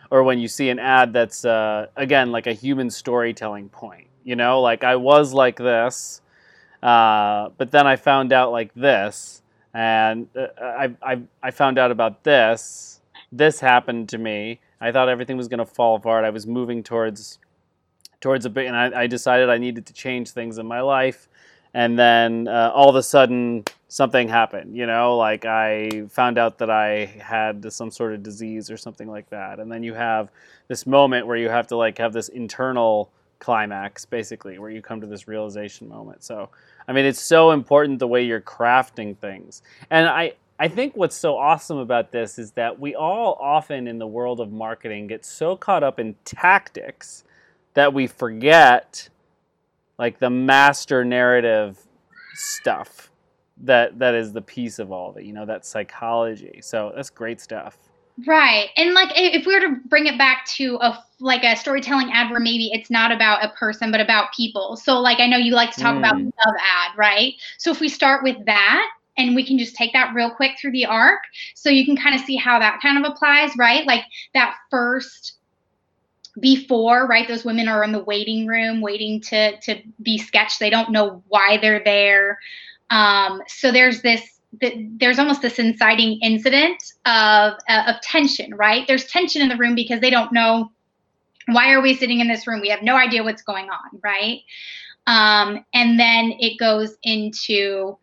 or 0.09 0.23
when 0.23 0.39
you 0.39 0.47
see 0.47 0.69
an 0.69 0.79
ad 0.79 1.13
that's 1.13 1.45
uh, 1.45 1.87
again 1.95 2.31
like 2.31 2.47
a 2.47 2.53
human 2.53 2.89
storytelling 2.89 3.69
point. 3.69 4.07
You 4.23 4.35
know, 4.35 4.61
like 4.61 4.83
I 4.83 4.95
was 4.95 5.33
like 5.33 5.57
this, 5.57 6.21
uh, 6.81 7.49
but 7.57 7.71
then 7.71 7.85
I 7.87 7.95
found 7.95 8.33
out 8.33 8.51
like 8.51 8.73
this, 8.73 9.41
and 9.73 10.27
uh, 10.35 10.47
I, 10.59 10.95
I 11.03 11.21
I 11.43 11.51
found 11.51 11.77
out 11.77 11.91
about 11.91 12.23
this, 12.23 13.01
this 13.31 13.59
happened 13.59 14.09
to 14.09 14.17
me. 14.17 14.59
I 14.79 14.91
thought 14.91 15.09
everything 15.09 15.37
was 15.37 15.47
going 15.47 15.59
to 15.59 15.65
fall 15.65 15.95
apart. 15.95 16.25
I 16.25 16.31
was 16.31 16.47
moving 16.47 16.81
towards 16.81 17.37
towards 18.21 18.45
a 18.45 18.49
bit, 18.49 18.67
and 18.67 18.75
I, 18.75 19.01
I 19.01 19.07
decided 19.07 19.49
I 19.49 19.57
needed 19.57 19.85
to 19.87 19.93
change 19.93 20.29
things 20.31 20.57
in 20.57 20.65
my 20.65 20.81
life. 20.81 21.27
And 21.73 21.97
then 21.97 22.47
uh, 22.47 22.71
all 22.73 22.89
of 22.89 22.95
a 22.95 23.03
sudden, 23.03 23.63
something 23.87 24.27
happened. 24.29 24.75
You 24.75 24.85
know, 24.85 25.17
like 25.17 25.45
I 25.45 26.03
found 26.09 26.37
out 26.37 26.57
that 26.59 26.69
I 26.69 27.05
had 27.05 27.71
some 27.71 27.91
sort 27.91 28.13
of 28.13 28.23
disease 28.23 28.69
or 28.69 28.77
something 28.77 29.09
like 29.09 29.29
that. 29.29 29.59
And 29.59 29.71
then 29.71 29.83
you 29.83 29.93
have 29.93 30.29
this 30.67 30.85
moment 30.85 31.27
where 31.27 31.37
you 31.37 31.49
have 31.49 31.67
to 31.67 31.75
like 31.75 31.97
have 31.97 32.13
this 32.13 32.29
internal 32.29 33.11
climax, 33.39 34.05
basically, 34.05 34.59
where 34.59 34.69
you 34.69 34.81
come 34.81 35.01
to 35.01 35.07
this 35.07 35.27
realization 35.27 35.89
moment. 35.89 36.23
So, 36.23 36.49
I 36.87 36.93
mean, 36.93 37.05
it's 37.05 37.21
so 37.21 37.51
important 37.51 37.99
the 37.99 38.07
way 38.07 38.23
you're 38.23 38.41
crafting 38.41 39.17
things. 39.17 39.63
And 39.89 40.07
I, 40.07 40.33
I 40.59 40.67
think 40.67 40.95
what's 40.95 41.15
so 41.15 41.37
awesome 41.37 41.77
about 41.77 42.11
this 42.11 42.37
is 42.37 42.51
that 42.51 42.79
we 42.79 42.95
all 42.95 43.37
often 43.41 43.87
in 43.87 43.97
the 43.97 44.05
world 44.07 44.39
of 44.39 44.51
marketing 44.51 45.07
get 45.07 45.25
so 45.25 45.55
caught 45.55 45.83
up 45.83 45.99
in 45.99 46.15
tactics 46.23 47.23
that 47.73 47.93
we 47.93 48.07
forget 48.07 49.09
like 49.97 50.19
the 50.19 50.29
master 50.29 51.05
narrative 51.05 51.79
stuff 52.33 53.11
that 53.63 53.99
that 53.99 54.15
is 54.15 54.33
the 54.33 54.41
piece 54.41 54.79
of 54.79 54.91
all 54.91 55.11
of 55.11 55.17
it, 55.17 55.25
you 55.25 55.33
know, 55.33 55.45
that 55.45 55.65
psychology. 55.65 56.59
So 56.61 56.91
that's 56.95 57.09
great 57.09 57.39
stuff. 57.39 57.77
Right. 58.27 58.69
And 58.77 58.93
like 58.93 59.09
if 59.15 59.45
we 59.45 59.53
were 59.53 59.61
to 59.61 59.75
bring 59.85 60.07
it 60.07 60.17
back 60.17 60.45
to 60.57 60.77
a 60.81 61.03
like 61.19 61.43
a 61.43 61.55
storytelling 61.55 62.11
ad 62.11 62.31
where 62.31 62.39
maybe 62.39 62.71
it's 62.73 62.89
not 62.89 63.11
about 63.11 63.43
a 63.43 63.49
person 63.49 63.91
but 63.91 64.01
about 64.01 64.33
people. 64.35 64.75
So 64.75 64.99
like 64.99 65.19
I 65.19 65.27
know 65.27 65.37
you 65.37 65.53
like 65.53 65.71
to 65.71 65.79
talk 65.79 65.95
mm. 65.95 65.99
about 65.99 66.17
Dove 66.17 66.55
ad, 66.59 66.97
right? 66.97 67.33
So 67.57 67.71
if 67.71 67.79
we 67.79 67.87
start 67.87 68.23
with 68.23 68.43
that 68.45 68.89
and 69.17 69.35
we 69.35 69.45
can 69.45 69.57
just 69.57 69.75
take 69.75 69.93
that 69.93 70.13
real 70.13 70.31
quick 70.31 70.53
through 70.59 70.71
the 70.71 70.85
arc 70.85 71.21
so 71.55 71.69
you 71.69 71.85
can 71.85 71.95
kind 71.95 72.15
of 72.15 72.21
see 72.21 72.35
how 72.35 72.59
that 72.59 72.79
kind 72.81 73.03
of 73.03 73.11
applies 73.11 73.51
right 73.57 73.85
like 73.85 74.03
that 74.33 74.55
first 74.69 75.33
before 76.39 77.07
right? 77.07 77.27
Those 77.27 77.45
women 77.45 77.67
are 77.67 77.83
in 77.83 77.91
the 77.91 78.03
waiting 78.03 78.47
room 78.47 78.81
waiting 78.81 79.21
to 79.21 79.59
to 79.59 79.81
be 80.01 80.17
sketched. 80.17 80.59
They 80.59 80.69
don't 80.69 80.91
know 80.91 81.23
why 81.27 81.57
they're 81.57 81.83
there. 81.83 82.39
Um, 82.89 83.41
so 83.47 83.71
there's 83.71 84.01
this 84.01 84.39
there's 84.99 85.17
almost 85.17 85.41
this 85.41 85.59
inciting 85.59 86.19
incident 86.21 86.81
of 87.05 87.53
uh, 87.69 87.83
of 87.87 88.01
tension 88.01 88.53
right? 88.55 88.85
There's 88.87 89.07
tension 89.07 89.41
in 89.41 89.49
the 89.49 89.57
room 89.57 89.75
because 89.75 90.01
they 90.01 90.09
don't 90.09 90.31
know 90.31 90.71
why 91.47 91.71
are 91.71 91.81
we 91.81 91.95
sitting 91.95 92.19
in 92.19 92.27
this 92.27 92.47
room? 92.47 92.61
We 92.61 92.69
have 92.69 92.83
no 92.83 92.95
idea 92.95 93.23
what's 93.23 93.41
going 93.41 93.69
on 93.69 93.99
right? 94.03 94.39
Um, 95.07 95.65
and 95.73 95.99
then 95.99 96.33
it 96.39 96.59
goes 96.59 96.95
into 97.03 97.97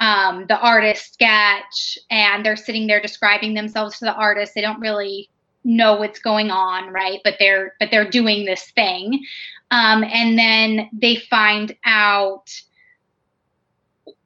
um, 0.00 0.46
the 0.48 0.58
artist 0.58 1.14
sketch 1.14 1.98
and 2.10 2.44
they're 2.44 2.56
sitting 2.56 2.86
there 2.86 3.00
describing 3.00 3.54
themselves 3.54 3.98
to 3.98 4.04
the 4.04 4.14
artist. 4.14 4.54
They 4.54 4.60
don't 4.60 4.80
really 4.80 5.28
know 5.68 5.96
what's 5.96 6.18
going 6.18 6.50
on 6.50 6.90
right? 6.92 7.20
But 7.22 7.34
they're 7.38 7.74
but 7.78 7.90
they're 7.90 8.10
doing 8.10 8.44
this 8.44 8.70
thing. 8.72 9.24
Um, 9.70 10.02
and 10.02 10.38
then 10.38 10.88
they 10.92 11.16
find 11.16 11.76
out 11.84 12.50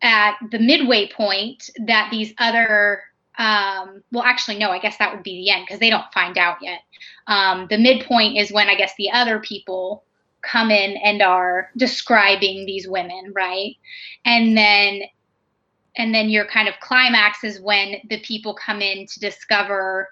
at 0.00 0.36
the 0.50 0.58
midway 0.58 1.08
point 1.08 1.68
that 1.86 2.08
these 2.10 2.32
other 2.38 3.02
um, 3.38 4.02
well 4.12 4.22
actually 4.24 4.58
no 4.58 4.70
i 4.70 4.78
guess 4.78 4.98
that 4.98 5.12
would 5.12 5.22
be 5.22 5.42
the 5.42 5.50
end 5.50 5.64
because 5.66 5.80
they 5.80 5.90
don't 5.90 6.12
find 6.14 6.38
out 6.38 6.58
yet. 6.62 6.80
Um, 7.26 7.66
the 7.68 7.78
midpoint 7.78 8.38
is 8.38 8.52
when 8.52 8.68
i 8.68 8.74
guess 8.76 8.92
the 8.96 9.10
other 9.10 9.40
people 9.40 10.04
come 10.42 10.70
in 10.70 10.96
and 10.98 11.22
are 11.22 11.70
describing 11.76 12.66
these 12.66 12.88
women 12.88 13.32
right? 13.34 13.76
And 14.24 14.56
then 14.56 15.02
and 15.96 16.14
then 16.14 16.30
your 16.30 16.46
kind 16.46 16.68
of 16.68 16.74
climax 16.80 17.44
is 17.44 17.60
when 17.60 17.96
the 18.08 18.20
people 18.20 18.54
come 18.54 18.80
in 18.80 19.06
to 19.06 19.20
discover 19.20 20.08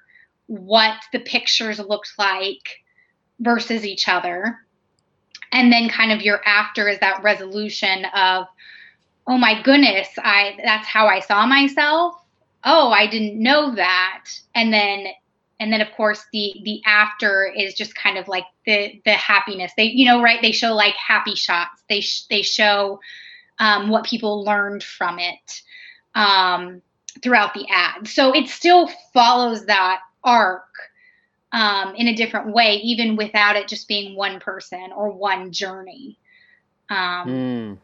what 0.51 0.97
the 1.13 1.21
pictures 1.21 1.79
looked 1.79 2.13
like 2.19 2.83
versus 3.39 3.87
each 3.87 4.09
other. 4.09 4.59
And 5.53 5.73
then 5.73 5.89
kind 5.89 6.11
of 6.11 6.23
your 6.23 6.41
after 6.45 6.89
is 6.89 6.99
that 6.99 7.23
resolution 7.23 8.05
of 8.07 8.47
oh 9.27 9.39
my 9.39 9.63
goodness 9.63 10.09
i 10.19 10.57
that's 10.65 10.89
how 10.89 11.07
i 11.07 11.21
saw 11.21 11.47
myself. 11.47 12.15
Oh 12.65 12.91
i 12.91 13.07
didn't 13.07 13.41
know 13.41 13.77
that. 13.77 14.25
And 14.57 14.73
then 14.73 15.07
and 15.61 15.73
then 15.73 15.81
of 15.81 15.93
course 15.93 16.25
the 16.33 16.61
the 16.65 16.83
after 16.85 17.53
is 17.57 17.75
just 17.75 17.95
kind 17.95 18.19
of 18.19 18.27
like 18.27 18.45
the 18.67 19.01
the 19.05 19.13
happiness. 19.13 19.71
They 19.77 19.85
you 19.85 20.07
know 20.07 20.21
right? 20.21 20.43
They 20.43 20.53
show 20.53 20.75
like 20.75 20.95
happy 20.95 21.37
shots. 21.37 21.85
They 21.89 22.01
sh- 22.01 22.25
they 22.29 22.43
show 22.43 22.99
um, 23.61 23.89
what 23.89 24.05
people 24.05 24.43
learned 24.43 24.83
from 24.83 25.21
it 25.21 25.63
um, 26.17 26.83
throughout 27.23 27.55
the 27.55 27.67
ad. 27.71 28.09
So 28.09 28.33
it 28.35 28.49
still 28.49 28.89
follows 29.13 29.67
that 29.67 30.01
arc 30.25 30.65
um, 31.53 31.95
in 31.95 32.09
a 32.09 32.15
different 32.15 32.53
way, 32.53 32.77
even 32.77 33.17
without 33.17 33.57
it 33.57 33.69
just 33.69 33.89
being 33.89 34.17
one 34.17 34.41
person 34.41 34.91
or 34.95 35.11
one 35.11 35.53
journey. 35.53 36.17
Um, 36.89 37.29
mm. 37.29 37.79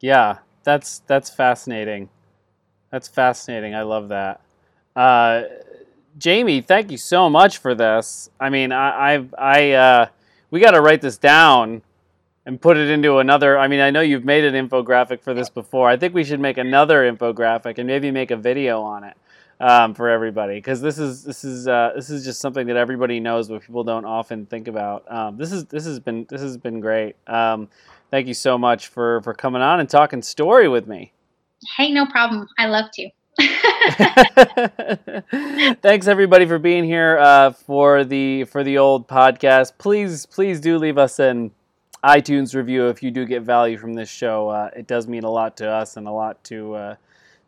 Yeah, 0.00 0.38
that's 0.64 1.00
that's 1.06 1.30
fascinating. 1.30 2.08
That's 2.90 3.08
fascinating. 3.08 3.74
I 3.74 3.82
love 3.82 4.08
that. 4.08 4.40
Uh, 4.96 5.42
Jamie, 6.18 6.60
thank 6.60 6.90
you 6.90 6.96
so 6.96 7.30
much 7.30 7.58
for 7.58 7.74
this. 7.74 8.30
I 8.40 8.50
mean, 8.50 8.72
I, 8.72 9.14
I, 9.14 9.28
I 9.38 9.72
uh, 9.72 10.06
we 10.50 10.60
got 10.60 10.72
to 10.72 10.80
write 10.80 11.00
this 11.00 11.16
down 11.18 11.82
and 12.44 12.60
put 12.60 12.76
it 12.76 12.90
into 12.90 13.18
another. 13.18 13.58
I 13.58 13.68
mean, 13.68 13.80
I 13.80 13.90
know 13.90 14.00
you've 14.00 14.24
made 14.24 14.44
an 14.44 14.68
infographic 14.68 15.22
for 15.22 15.34
this 15.34 15.48
before. 15.48 15.88
I 15.88 15.96
think 15.96 16.14
we 16.14 16.24
should 16.24 16.40
make 16.40 16.58
another 16.58 17.10
infographic 17.10 17.78
and 17.78 17.86
maybe 17.86 18.10
make 18.10 18.30
a 18.30 18.36
video 18.36 18.82
on 18.82 19.04
it 19.04 19.16
um, 19.60 19.94
for 19.94 20.08
everybody 20.08 20.54
because 20.54 20.80
this 20.80 20.98
is 20.98 21.22
this 21.22 21.44
is 21.44 21.68
uh, 21.68 21.92
this 21.94 22.10
is 22.10 22.24
just 22.24 22.40
something 22.40 22.66
that 22.66 22.76
everybody 22.76 23.20
knows, 23.20 23.48
but 23.48 23.62
people 23.62 23.84
don't 23.84 24.06
often 24.06 24.46
think 24.46 24.68
about. 24.68 25.04
Um, 25.12 25.36
this 25.36 25.52
is 25.52 25.66
this 25.66 25.84
has 25.84 26.00
been 26.00 26.26
this 26.28 26.40
has 26.40 26.56
been 26.56 26.80
great. 26.80 27.16
Um, 27.26 27.68
thank 28.10 28.26
you 28.26 28.34
so 28.34 28.56
much 28.56 28.88
for 28.88 29.20
for 29.22 29.34
coming 29.34 29.62
on 29.62 29.80
and 29.80 29.88
talking 29.88 30.22
story 30.22 30.68
with 30.68 30.86
me. 30.86 31.12
Hey, 31.76 31.92
no 31.92 32.06
problem. 32.06 32.48
I 32.58 32.66
love 32.66 32.86
to. 32.94 33.10
Thanks 35.82 36.06
everybody 36.06 36.46
for 36.46 36.58
being 36.58 36.84
here 36.84 37.18
uh, 37.18 37.52
for 37.52 38.04
the 38.04 38.44
for 38.44 38.64
the 38.64 38.78
old 38.78 39.06
podcast. 39.06 39.72
Please 39.78 40.24
please 40.26 40.60
do 40.60 40.78
leave 40.78 40.96
us 40.96 41.18
an 41.18 41.50
iTunes 42.02 42.54
review 42.54 42.88
if 42.88 43.02
you 43.02 43.10
do 43.10 43.26
get 43.26 43.42
value 43.42 43.76
from 43.76 43.92
this 43.92 44.08
show. 44.08 44.48
Uh, 44.48 44.70
it 44.74 44.86
does 44.86 45.06
mean 45.06 45.24
a 45.24 45.30
lot 45.30 45.58
to 45.58 45.68
us 45.68 45.98
and 45.98 46.08
a 46.08 46.10
lot 46.10 46.42
to 46.44 46.74
uh, 46.74 46.94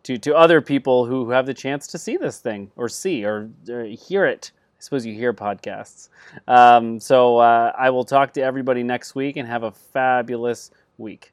to 0.04 0.18
to 0.18 0.34
other 0.34 0.60
people 0.60 1.06
who 1.06 1.30
have 1.30 1.46
the 1.46 1.54
chance 1.54 1.86
to 1.88 1.98
see 1.98 2.16
this 2.16 2.38
thing 2.38 2.70
or 2.76 2.88
see 2.88 3.24
or, 3.24 3.50
or 3.68 3.84
hear 3.84 4.24
it. 4.24 4.52
I 4.54 4.82
suppose 4.82 5.06
you 5.06 5.14
hear 5.14 5.32
podcasts. 5.32 6.08
Um, 6.48 6.98
so 6.98 7.38
uh, 7.38 7.72
I 7.78 7.90
will 7.90 8.04
talk 8.04 8.32
to 8.34 8.42
everybody 8.42 8.82
next 8.82 9.14
week 9.14 9.36
and 9.36 9.46
have 9.46 9.62
a 9.62 9.70
fabulous 9.70 10.70
week. 10.98 11.32